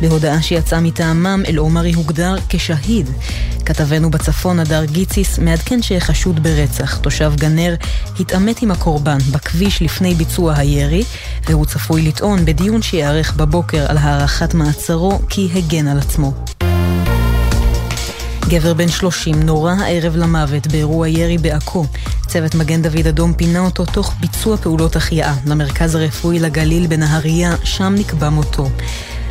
[0.00, 3.10] בהודעה שיצאה מטעמם, אל-עומרי הוגדר כשהיד.
[3.64, 6.98] כתבנו בצפון, הדר גיציס, מעדכן שחשוד ברצח.
[6.98, 7.74] תושב גנר
[8.20, 11.04] התעמת עם הקורבן בכביש לפני ביצוע הירי,
[11.46, 16.57] והוא צפוי לטעון בדיון שייערך בבוקר על הארכת מעצרו כי הגן על עצמו.
[18.48, 21.86] גבר בן 30 נורה הערב למוות באירוע ירי בעכו.
[22.26, 27.94] צוות מגן דוד אדום פינה אותו תוך ביצוע פעולות החייאה למרכז הרפואי לגליל בנהריה, שם
[27.98, 28.68] נקבע מותו.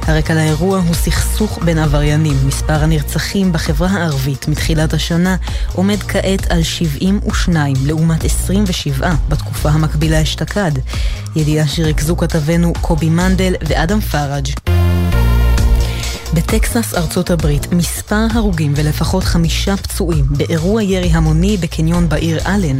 [0.01, 2.37] הרקע לאירוע הוא סכסוך בין עבריינים.
[2.47, 5.35] מספר הנרצחים בחברה הערבית מתחילת השנה
[5.73, 10.71] עומד כעת על 72 לעומת 27 בתקופה המקבילה אשתקד.
[11.35, 14.47] ידיעה שריכזו כתבנו קובי מנדל ואדם פראג'.
[16.37, 22.79] בטקסס, ארצות הברית, מספר הרוגים ולפחות חמישה פצועים באירוע ירי המוני בקניון בעיר אלן.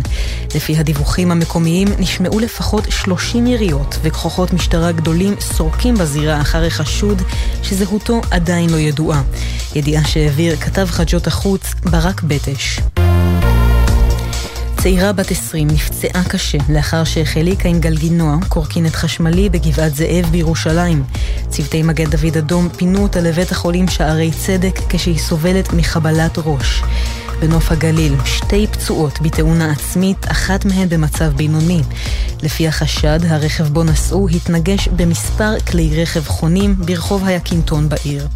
[0.56, 7.22] לפי הדיווחים המקומיים נשמעו לפחות 30 יריות וכוחות משטרה גדולים סורקים בזירה אחר החשוד
[7.64, 9.22] שזהותו עדיין לא ידועה.
[9.76, 12.80] ידיעה שהעביר כתב חדשות החוץ ברק בטש.
[14.78, 21.04] צעירה בת 20 נפצעה קשה לאחר שהחליקה עם גלגינוע, קורקינט חשמלי בגבעת זאב בירושלים.
[21.50, 26.84] צוותי מגן דוד אדום פינו אותה לבית החולים שערי צדק כשהיא סובלת מחבלת ראש.
[27.40, 31.82] בנוף הגליל, שתי פצועות בתאונה עצמית, אחת מהן במצב בינוני.
[32.44, 38.28] לפי החשד, הרכב בו נסעו התנגש במספר כלי רכב חונים ברחוב היקינטון בעיר.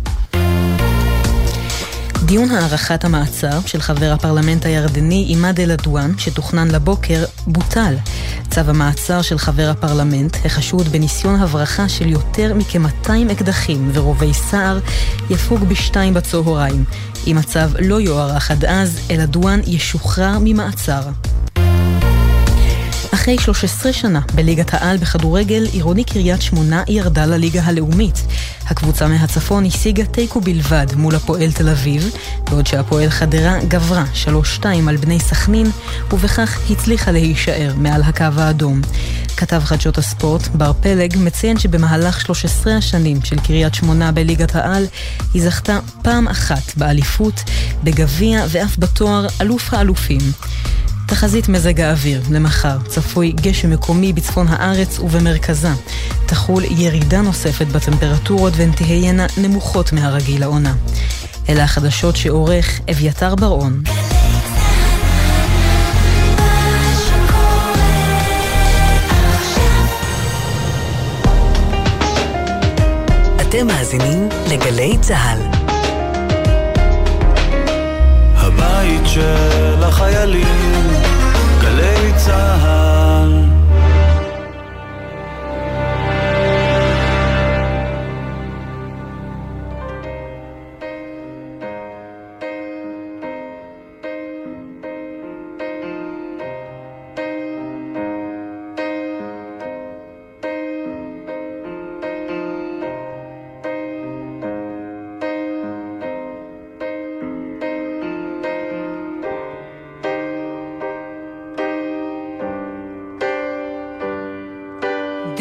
[2.31, 7.95] דיון הארכת המעצר של חבר הפרלמנט הירדני עימאד אל-עדואן, שתוכנן לבוקר, בוטל.
[8.49, 14.79] צו המעצר של חבר הפרלמנט, החשוד בניסיון הברחה של יותר מכ-200 אקדחים ורובי סער,
[15.29, 16.83] יפוג בשתיים בצהריים.
[17.27, 21.01] אם הצו לא יוארך עד אז, אל-עדואן ישוחרר ממעצר.
[23.21, 28.23] אחרי 13 שנה בליגת העל בכדורגל, עירוני קריית שמונה ירדה לליגה הלאומית.
[28.67, 32.09] הקבוצה מהצפון השיגה תיקו בלבד מול הפועל תל אביב,
[32.49, 34.03] בעוד שהפועל חדרה גברה
[34.59, 35.71] 3-2 על בני סכנין,
[36.11, 38.81] ובכך הצליחה להישאר מעל הקו האדום.
[39.37, 44.85] כתב חדשות הספורט, בר פלג, מציין שבמהלך 13 השנים של קריית שמונה בליגת העל,
[45.33, 47.43] היא זכתה פעם אחת באליפות,
[47.83, 50.21] בגביע ואף בתואר אלוף האלופים.
[51.11, 55.69] תחזית מזג האוויר למחר צפוי גשם מקומי בצפון הארץ ובמרכזה.
[56.25, 60.73] תחול ירידה נוספת בטמפרטורות והן תהיינה נמוכות מהרגיל לעונה.
[61.49, 63.83] אלה החדשות שעורך אביתר בר-און.
[73.41, 75.39] אתם מאזינים לגלי צה"ל.
[78.35, 80.60] הבית של החיילים,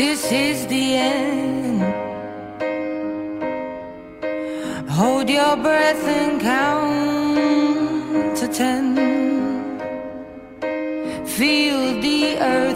[0.00, 1.82] This is the end.
[4.88, 8.96] Hold your breath and count to ten.
[11.26, 12.69] Feel the earth.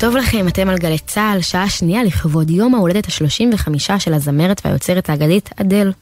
[0.00, 5.10] טוב לכם, אתם על גלי צה"ל, שעה שנייה לכבוד יום ההולדת ה-35 של הזמרת והיוצרת
[5.10, 5.92] האגדית אדל.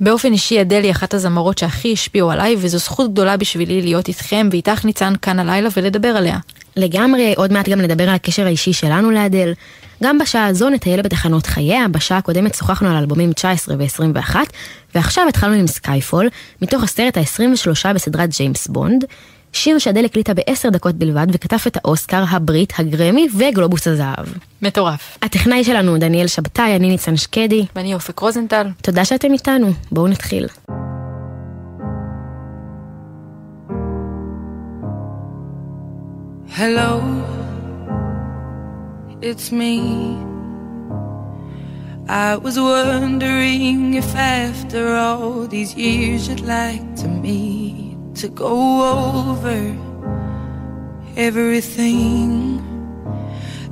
[0.00, 4.48] באופן אישי אדל היא אחת הזמרות שהכי השפיעו עליי, וזו זכות גדולה בשבילי להיות איתכם
[4.50, 6.38] ואיתך ניצן כאן הלילה ולדבר עליה.
[6.76, 9.52] לגמרי, עוד מעט גם נדבר על הקשר האישי שלנו לאדל.
[10.02, 14.36] גם בשעה הזו נטייל בתחנות חייה, בשעה הקודמת שוחחנו על אלבומים 19 ו-21,
[14.94, 16.28] ועכשיו התחלנו עם Skyfall,
[16.62, 19.04] מתוך הסרט ה-23 בסדרת ג'יימס בונד.
[19.56, 24.26] שיר שאדל הקליטה בעשר דקות בלבד וכתב את האוסקר, הברית, הגרמי וגלובוס הזהב.
[24.62, 25.18] מטורף.
[25.22, 27.66] הטכנאי שלנו דניאל שבתאי, אני ניצן שקדי.
[27.76, 28.66] ואני אופק רוזנטל.
[28.82, 30.46] תודה שאתם איתנו, בואו נתחיל.
[36.58, 36.90] Hello,
[39.28, 39.74] it's me.
[42.08, 47.85] I was wondering if after all these years you'd like to meet.
[48.16, 49.76] To go over
[51.16, 52.62] everything.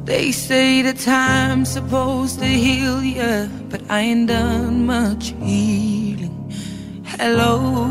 [0.05, 6.53] They say the time's supposed to heal ya, but I ain't done much healing.
[7.05, 7.89] Hello,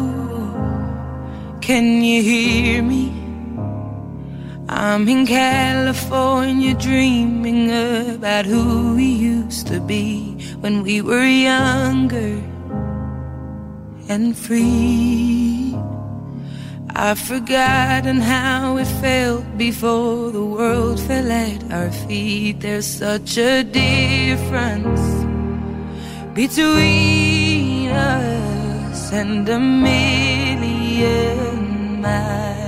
[1.61, 3.09] can you hear me?
[4.69, 7.71] I'm in California dreaming
[8.13, 12.43] about who we used to be when we were younger
[14.07, 15.75] and free.
[16.95, 22.59] I've forgotten how it felt before the world fell at our feet.
[22.59, 25.01] There's such a difference
[26.35, 30.81] between us and a million
[32.01, 32.62] miles.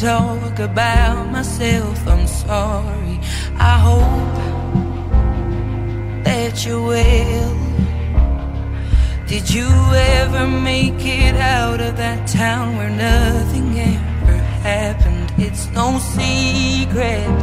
[0.00, 2.08] Talk about myself.
[2.08, 3.20] I'm sorry.
[3.58, 4.36] I hope
[6.24, 7.56] that you're well.
[9.26, 9.68] Did you
[10.16, 15.32] ever make it out of that town where nothing ever happened?
[15.36, 17.36] It's no secret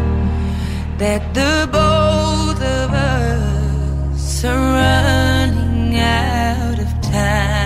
[0.97, 7.56] that the both of us are running out of time.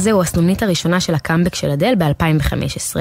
[0.00, 2.96] הזה הוא הסנונית הראשונה של הקאמבק של אדל ב-2015,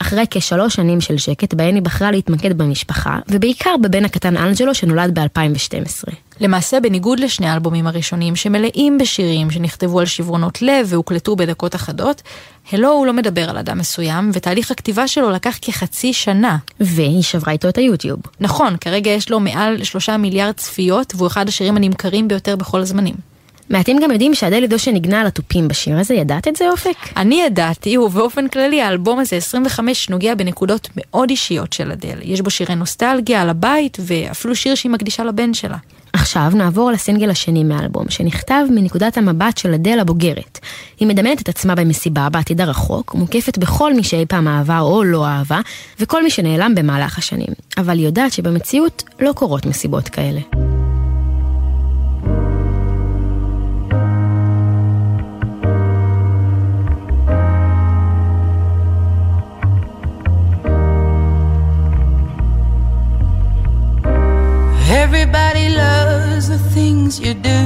[0.00, 5.18] אחרי כשלוש שנים של שקט בהן היא בחרה להתמקד במשפחה, ובעיקר בבן הקטן אנג'לו שנולד
[5.18, 6.12] ב-2012.
[6.40, 12.22] למעשה, בניגוד לשני האלבומים הראשונים שמלאים בשירים שנכתבו על שברונות לב והוקלטו בדקות אחדות,
[12.72, 16.56] הלו הוא לא מדבר על אדם מסוים, ותהליך הכתיבה שלו לקח כחצי שנה.
[16.80, 18.20] והיא שברה איתו את היוטיוב.
[18.40, 23.31] נכון, כרגע יש לו מעל שלושה מיליארד צפיות, והוא אחד השירים הנמכרים ביותר בכל הזמנים.
[23.72, 26.96] מעטים גם יודעים שאדל עידו שנגנה על התופים בשיר הזה, ידעת את זה אופק?
[27.16, 32.18] אני ידעתי, ובאופן כללי האלבום הזה 25 נוגע בנקודות מאוד אישיות של אדל.
[32.22, 35.76] יש בו שירי נוסטלגיה על הבית, ואפילו שיר שהיא מקדישה לבן שלה.
[36.12, 40.58] עכשיו נעבור לסינגל השני מהאלבום, שנכתב מנקודת המבט של אדל הבוגרת.
[41.00, 45.26] היא מדמיינת את עצמה במסיבה בעתיד הרחוק, מוקפת בכל מי שאי פעם אהבה או לא
[45.26, 45.60] אהבה,
[46.00, 47.50] וכל מי שנעלם במהלך השנים.
[47.78, 50.40] אבל היא יודעת שבמציאות לא קורות מסיבות כאלה.
[65.14, 67.62] Everybody loves the things you do,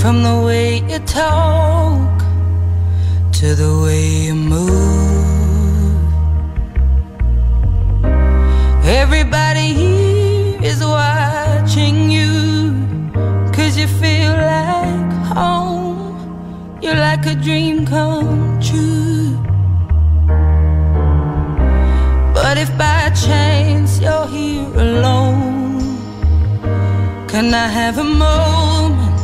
[0.00, 2.18] from the way you talk
[3.32, 4.72] to the way you move.
[8.86, 12.32] Everybody here is watching you,
[13.52, 16.80] cause you feel like home.
[16.80, 19.36] You're like a dream come true.
[22.32, 25.49] But if by chance you're here alone,
[27.40, 29.16] can I have a moment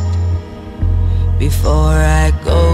[1.37, 2.66] before I go?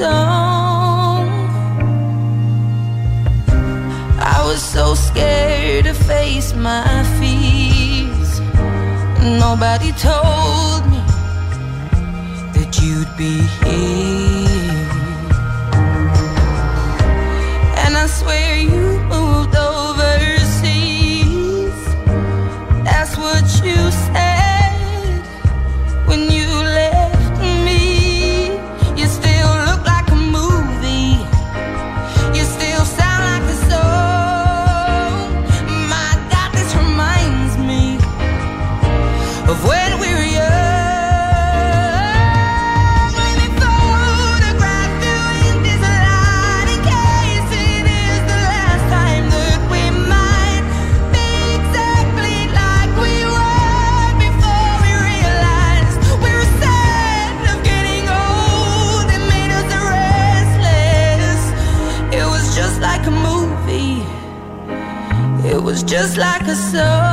[0.00, 1.28] Song.
[4.34, 8.32] I was so scared to face my fears.
[9.44, 11.02] Nobody told me
[12.54, 14.39] that you'd be here.
[66.50, 67.09] the soul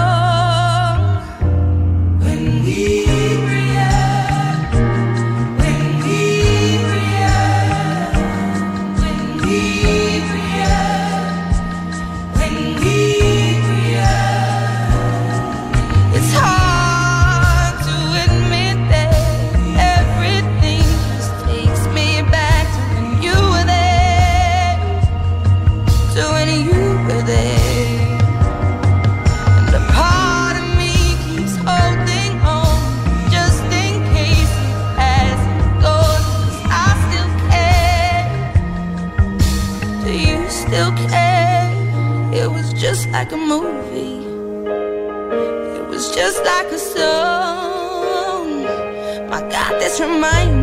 [50.17, 50.56] mind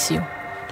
[0.00, 0.20] Miss You.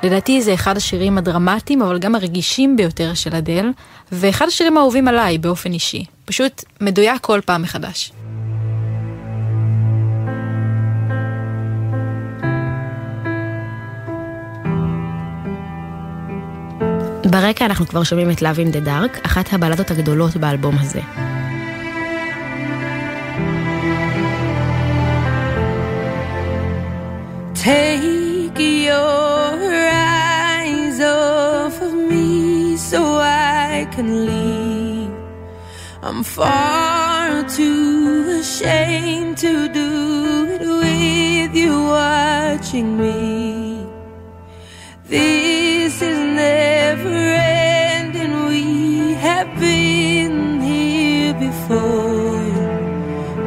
[0.03, 3.71] לדעתי זה אחד השירים הדרמטיים, אבל גם הרגישים ביותר של אדל,
[4.13, 6.05] ואחד השירים האהובים עליי באופן אישי.
[6.25, 8.13] פשוט מדויק כל פעם מחדש.
[17.31, 21.28] ברקע אנחנו כבר שומעים את Love in the Dark, אחת הבלדות הגדולות באלבום הזה.
[33.99, 35.11] can leave.
[36.03, 39.91] I'm far too ashamed to do
[40.55, 43.85] it with you watching me.
[45.15, 47.17] This is never
[47.67, 48.35] ending.
[48.51, 52.53] We have been here before,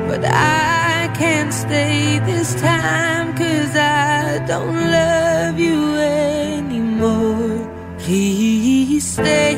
[0.09, 7.55] but I can't stay this time cause I don't love you anymore.
[7.99, 9.50] Please stay.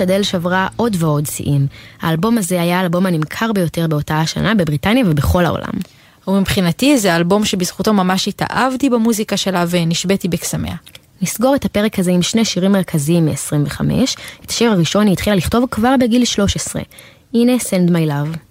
[0.00, 1.66] חדש אדל שברה עוד ועוד שיאים.
[2.00, 5.72] האלבום הזה היה האלבום הנמכר ביותר באותה השנה בבריטניה ובכל העולם.
[6.28, 10.74] ומבחינתי זה אלבום שבזכותו ממש התאהבתי במוזיקה שלה ונשבתי בקסמיה.
[11.22, 13.80] נסגור את הפרק הזה עם שני שירים מרכזיים מ-25.
[14.44, 16.82] את השיר הראשון היא התחילה לכתוב כבר בגיל 13.
[17.34, 18.49] הנה Send My Love.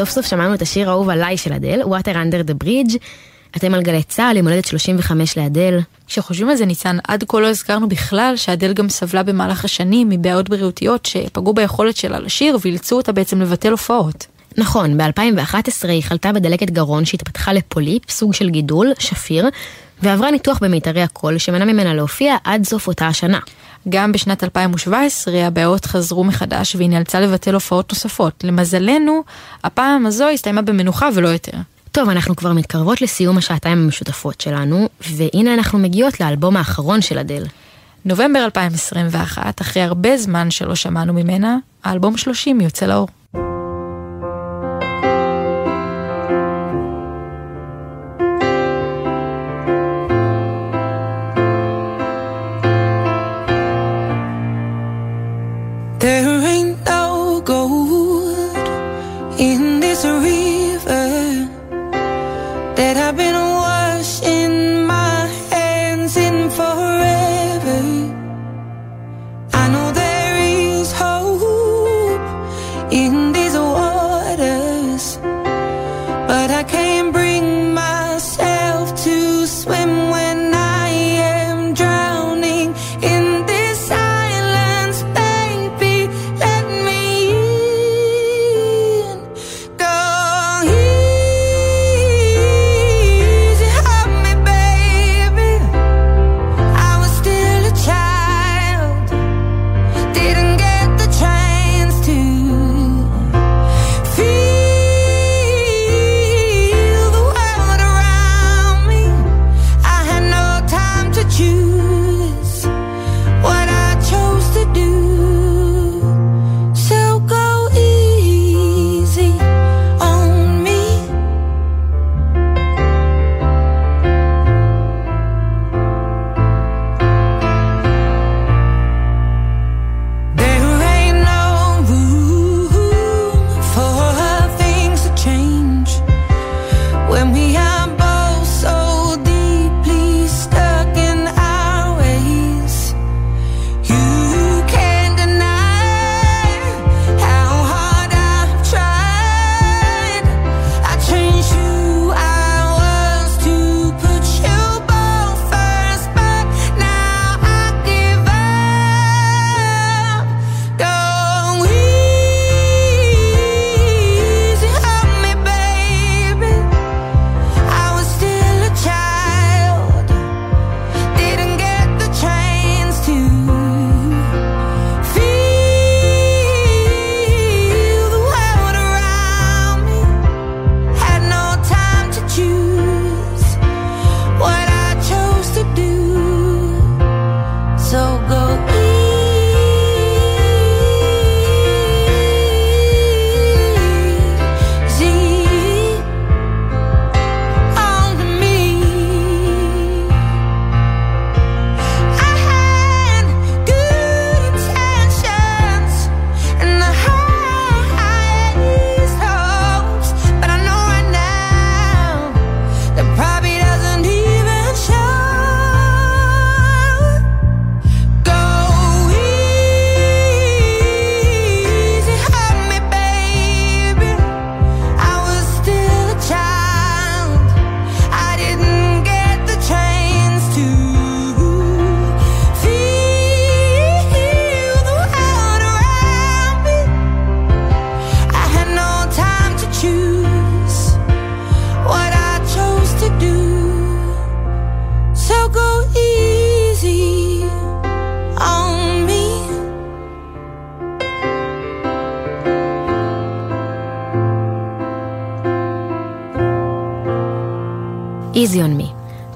[0.00, 2.96] סוף סוף שמענו את השיר האהוב עליי של אדל, Water Under the Bridge.
[3.56, 5.78] אתם על גלי צה"ל, יום הולדת 35 לאדל.
[6.06, 10.48] כשחושבים על זה, ניצן, עד כה לא הזכרנו בכלל שאדל גם סבלה במהלך השנים מבעיות
[10.48, 14.26] בריאותיות שפגעו ביכולת שלה לשיר ואילצו אותה בעצם לבטל הופעות.
[14.56, 19.48] נכון, ב-2011 היא חלתה בדלקת גרון שהתפתחה לפוליפ, סוג של גידול, שפיר,
[20.02, 23.38] ועברה ניתוח במיתרי הקול שמנע ממנה להופיע עד סוף אותה השנה.
[23.88, 28.44] גם בשנת 2017 הבעיות חזרו מחדש והיא נאלצה לבטל הופעות נוספות.
[28.44, 29.22] למזלנו,
[29.64, 31.56] הפעם הזו הסתיימה במנוחה ולא יותר.
[31.92, 37.42] טוב, אנחנו כבר מתקרבות לסיום השעתיים המשותפות שלנו, והנה אנחנו מגיעות לאלבום האחרון של אדל.
[38.04, 43.08] נובמבר 2021, אחרי הרבה זמן שלא שמענו ממנה, האלבום 30 יוצא לאור.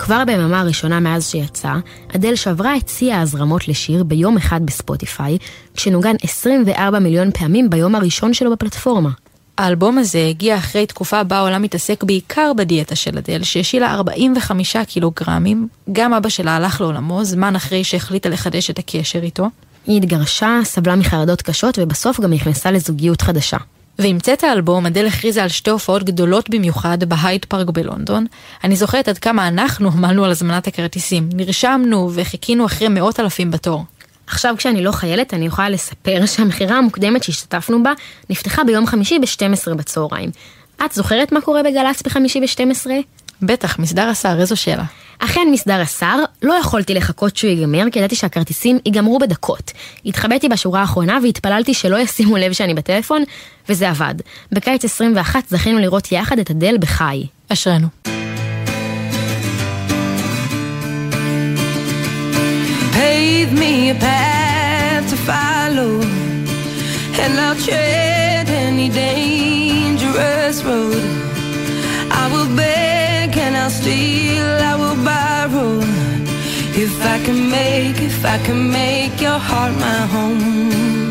[0.04, 1.72] כבר ביממה הראשונה מאז שיצא,
[2.16, 5.38] אדל שברה את שיא ההזרמות לשיר ביום אחד בספוטיפיי,
[5.74, 9.10] כשנוגן 24 מיליון פעמים ביום הראשון שלו בפלטפורמה.
[9.58, 15.68] האלבום הזה הגיע אחרי תקופה בה העולם מתעסק בעיקר בדיאטה של אדל, שהשילה 45 קילוגרמים.
[15.92, 19.48] גם אבא שלה הלך לעולמו, זמן אחרי שהחליטה לחדש את הקשר איתו.
[19.86, 23.58] היא התגרשה, סבלה מחרדות קשות, ובסוף גם נכנסה לזוגיות חדשה.
[23.98, 28.26] ועם צאת האלבום, אדל הכריזה על שתי הופעות גדולות במיוחד בהייד פארק בלונדון.
[28.64, 33.84] אני זוכרת עד כמה אנחנו עמלנו על הזמנת הכרטיסים, נרשמנו וחיכינו אחרי מאות אלפים בתור.
[34.26, 37.92] עכשיו כשאני לא חיילת, אני יכולה לספר שהמכירה המוקדמת שהשתתפנו בה
[38.30, 40.30] נפתחה ביום חמישי ב-12 בצהריים.
[40.84, 42.86] את זוכרת מה קורה בגל"צ בחמישי ב-12?
[43.42, 44.84] בטח, מסדר השר, איזו שאלה.
[45.18, 49.72] אכן מסדר השר, לא יכולתי לחכות שהוא ייגמר, כי ידעתי שהכרטיסים ייגמרו בדקות.
[50.06, 53.22] התחבאתי בשורה האחרונה והתפללתי שלא ישימו לב שאני בטלפון,
[53.68, 54.14] וזה עבד.
[54.52, 57.26] בקיץ 21 זכינו לראות יחד את אדל בחי.
[57.48, 57.86] אשרינו.
[72.16, 72.93] I will bear
[73.64, 75.78] I'll steal, I will borrow.
[76.76, 81.03] If I can make, if I can make your heart my home.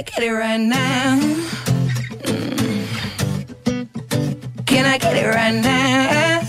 [0.00, 1.18] I get it right now?
[2.24, 2.86] Mm.
[4.64, 6.40] Can I get it right now?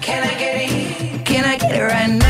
[0.00, 1.26] Can I get it?
[1.26, 2.27] Can I get it right now?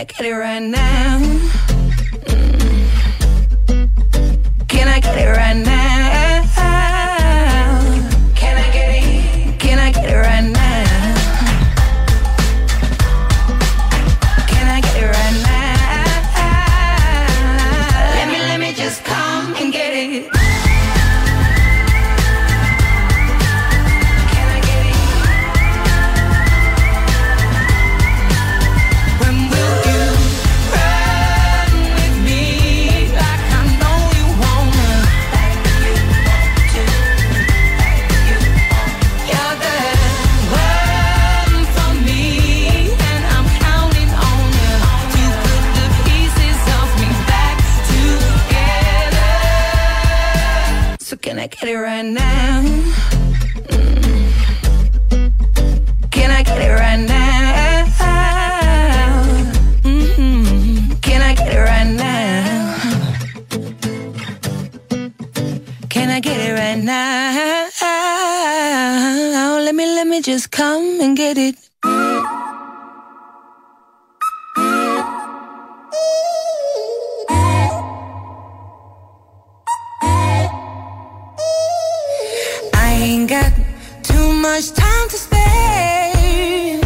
[0.00, 0.99] I get it right now?
[84.60, 86.80] much time to spare.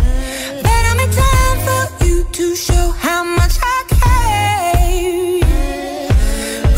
[0.63, 5.41] Better make time for you to show how much I care.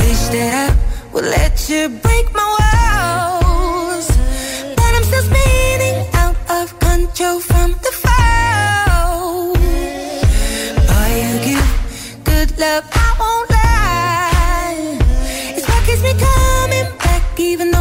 [0.00, 0.68] Wish that I
[1.12, 4.08] would let you break my walls,
[4.78, 9.52] but I'm still spinning out of control from the fall.
[10.90, 11.68] Boy, you give
[12.24, 14.98] good love, I won't lie.
[15.56, 17.75] It's what keeps me coming back, even though.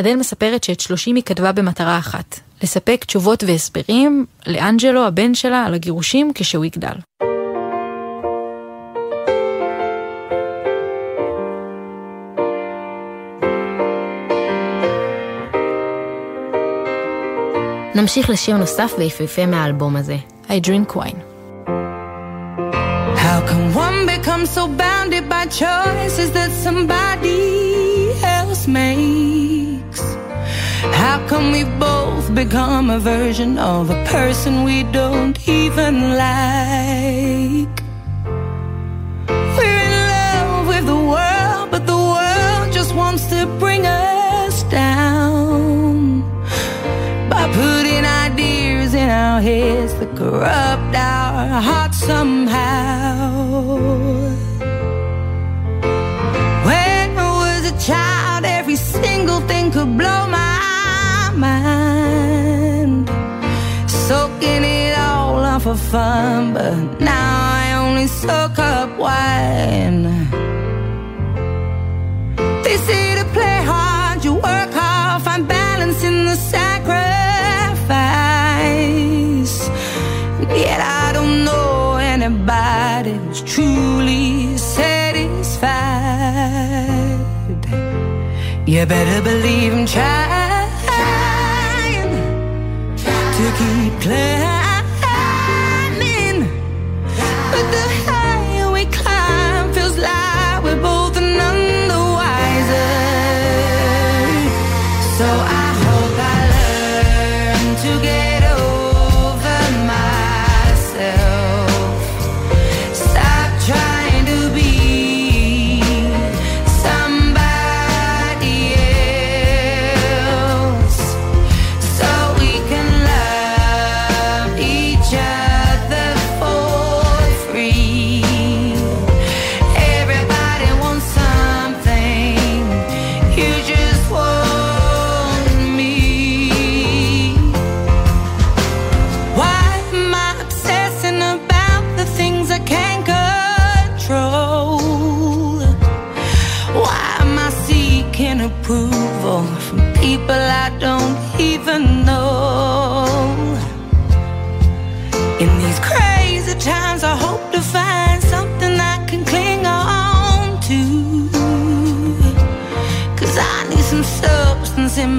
[0.00, 5.74] אדל מספרת שאת 30 היא כתבה במטרה אחת, לספק תשובות והסברים לאנג'לו, הבן שלה, על
[5.74, 6.96] הגירושים כשהוא יגדל.
[17.94, 20.16] נמשיך לשיר נוסף ויפהפה מהאלבום הזה,
[20.48, 21.20] I Drink Wine.
[23.26, 27.40] How can one become so bounded by choices that somebody
[28.22, 29.25] else made?
[31.06, 37.74] How come we both become a version of a person we don't even like?
[39.56, 46.22] We're in love with the world, but the world just wants to bring us down
[47.30, 53.30] by putting ideas in our heads that corrupt our hearts somehow.
[56.68, 60.55] When I was a child, every single thing could blow my
[64.08, 67.30] soaking it all up for fun, but now
[67.62, 70.04] I only soak up wine.
[72.64, 76.88] They say to play hard, you work hard, find balance in the sacrifice.
[80.64, 85.26] Yet I don't know anybody's truly satisfied.
[88.66, 90.45] You better believe I'm trying.
[94.06, 94.45] declare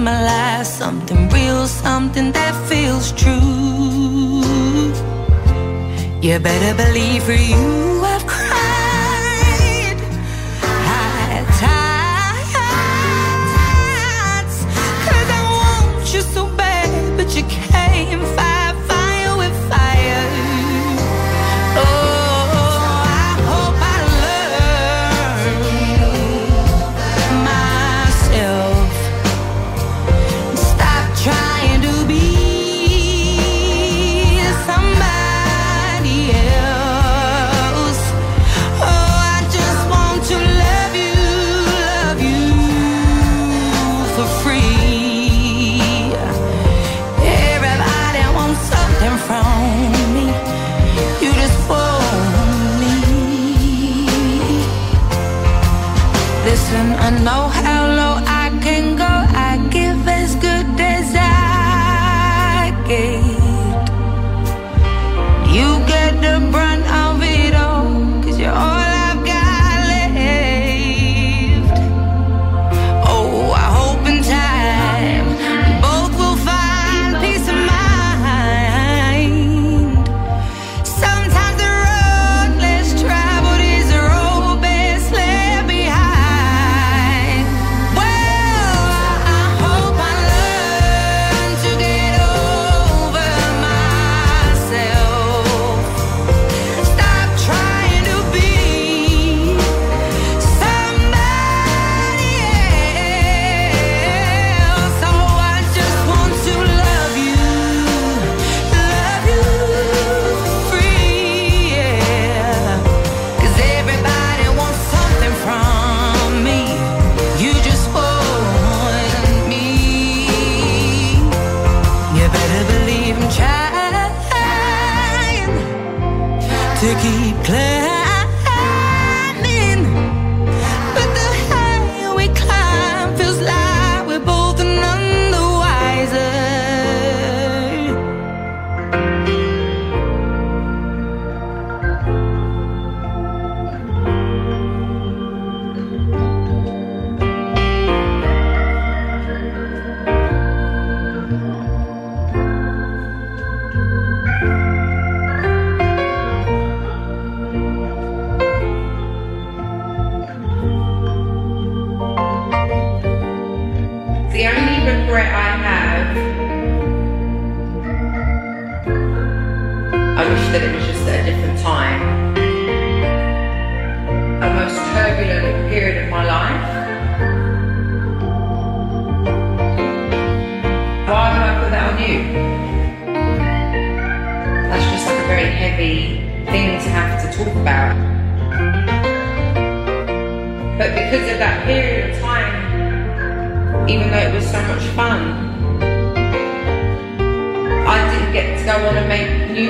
[0.08, 4.42] my life, something real, something that feels true.
[6.26, 7.66] You better believe for you
[8.14, 10.00] I've cried.
[10.88, 11.44] High
[15.36, 18.08] I want you so bad, but you can't
[57.08, 57.57] I know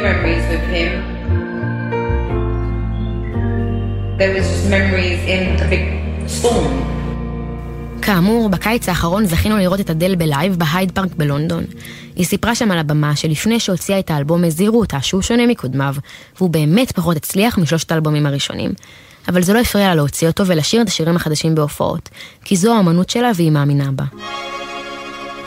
[0.07, 0.91] memories with him.
[4.19, 5.85] There was just memories in a big
[6.37, 6.73] storm.
[8.01, 11.63] כאמור, בקיץ האחרון זכינו לראות את אדל בלייב בהייד פארק בלונדון.
[12.15, 15.95] היא סיפרה שם על הבמה שלפני שהוציאה את האלבום הזהירו אותה שהוא שונה מקודמיו,
[16.37, 18.71] והוא באמת פחות הצליח משלושת האלבומים הראשונים.
[19.27, 22.09] אבל זה לא הפריע לה להוציא אותו ולשיר את השירים החדשים בהופעות,
[22.43, 24.05] כי זו האמנות שלה והיא מאמינה בה.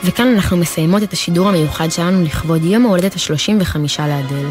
[0.03, 4.47] וכאן אנחנו מסיימות את השידור המיוחד שלנו לכבוד יום ההולדת ה-35 לאדל.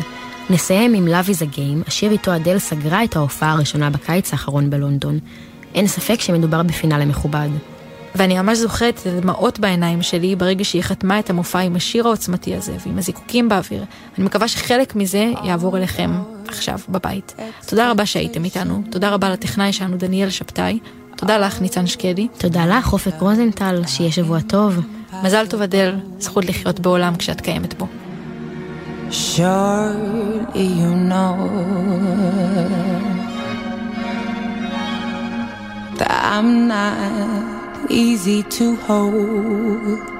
[0.50, 4.70] נסיים עם Love is a Game, השיר איתו אדל סגרה את ההופעה הראשונה בקיץ האחרון
[4.70, 5.18] בלונדון.
[5.74, 7.48] אין ספק שמדובר בפינאלה מכובד.
[8.14, 12.54] ואני ממש זוכרת את הדמעות בעיניים שלי ברגע שהיא חתמה את המופע עם השיר העוצמתי
[12.54, 13.84] הזה ועם הזיקוקים באוויר.
[14.18, 16.10] אני מקווה שחלק מזה יעבור אליכם
[16.48, 17.34] עכשיו, בבית.
[17.66, 20.78] תודה רבה שהייתם איתנו, תודה רבה לטכנאי שלנו דניאל שבתאי,
[21.16, 22.28] תודה לך ניצן שקדי.
[22.38, 24.80] תודה לך אופק רוזנטל, שיהיה שבוע טוב.
[25.22, 27.86] מזל טוב אדל, זכות לחיות בעולם כשאת קיימת בו.
[29.10, 31.36] Surely you know
[35.98, 40.18] that I'm not easy to hold.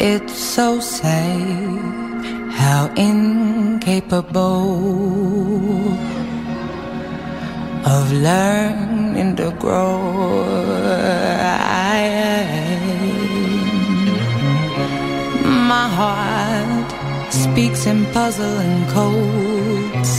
[0.00, 2.22] It's so sad
[2.62, 4.16] how incapable
[7.94, 9.96] of learning to grow
[11.94, 12.55] I am.
[15.68, 16.92] my heart
[17.32, 20.12] speaks in puzzling codes.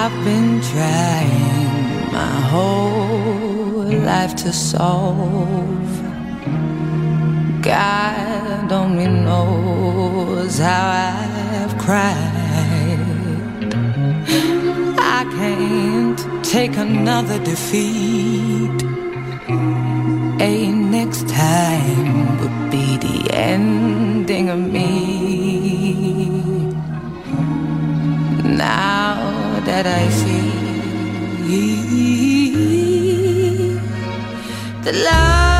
[0.00, 5.92] I've been trying my whole life to solve.
[7.62, 13.04] God only knows how I've cried.
[14.98, 18.82] I can't take another defeat.
[20.40, 24.13] A next time would be the end
[24.48, 24.88] of me.
[28.56, 30.64] Now that I see
[34.82, 35.53] the love.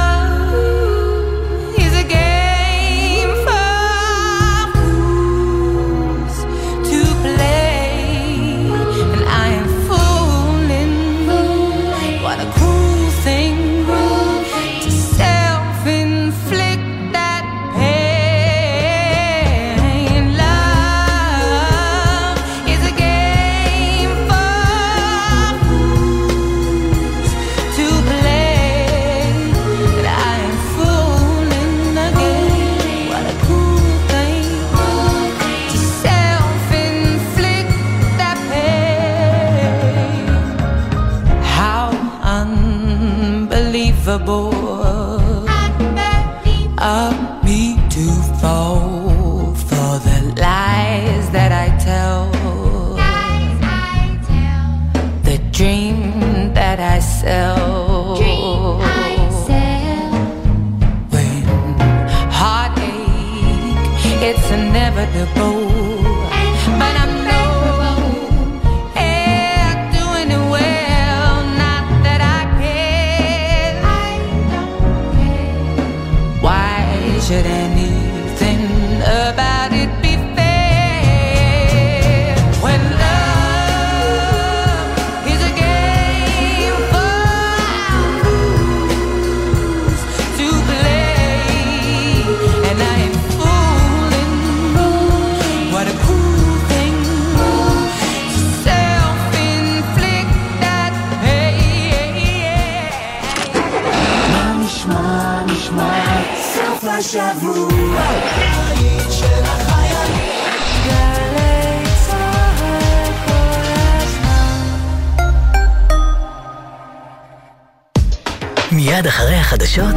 [118.94, 119.94] מיד אחרי החדשות,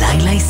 [0.00, 0.42] לילה ישראל.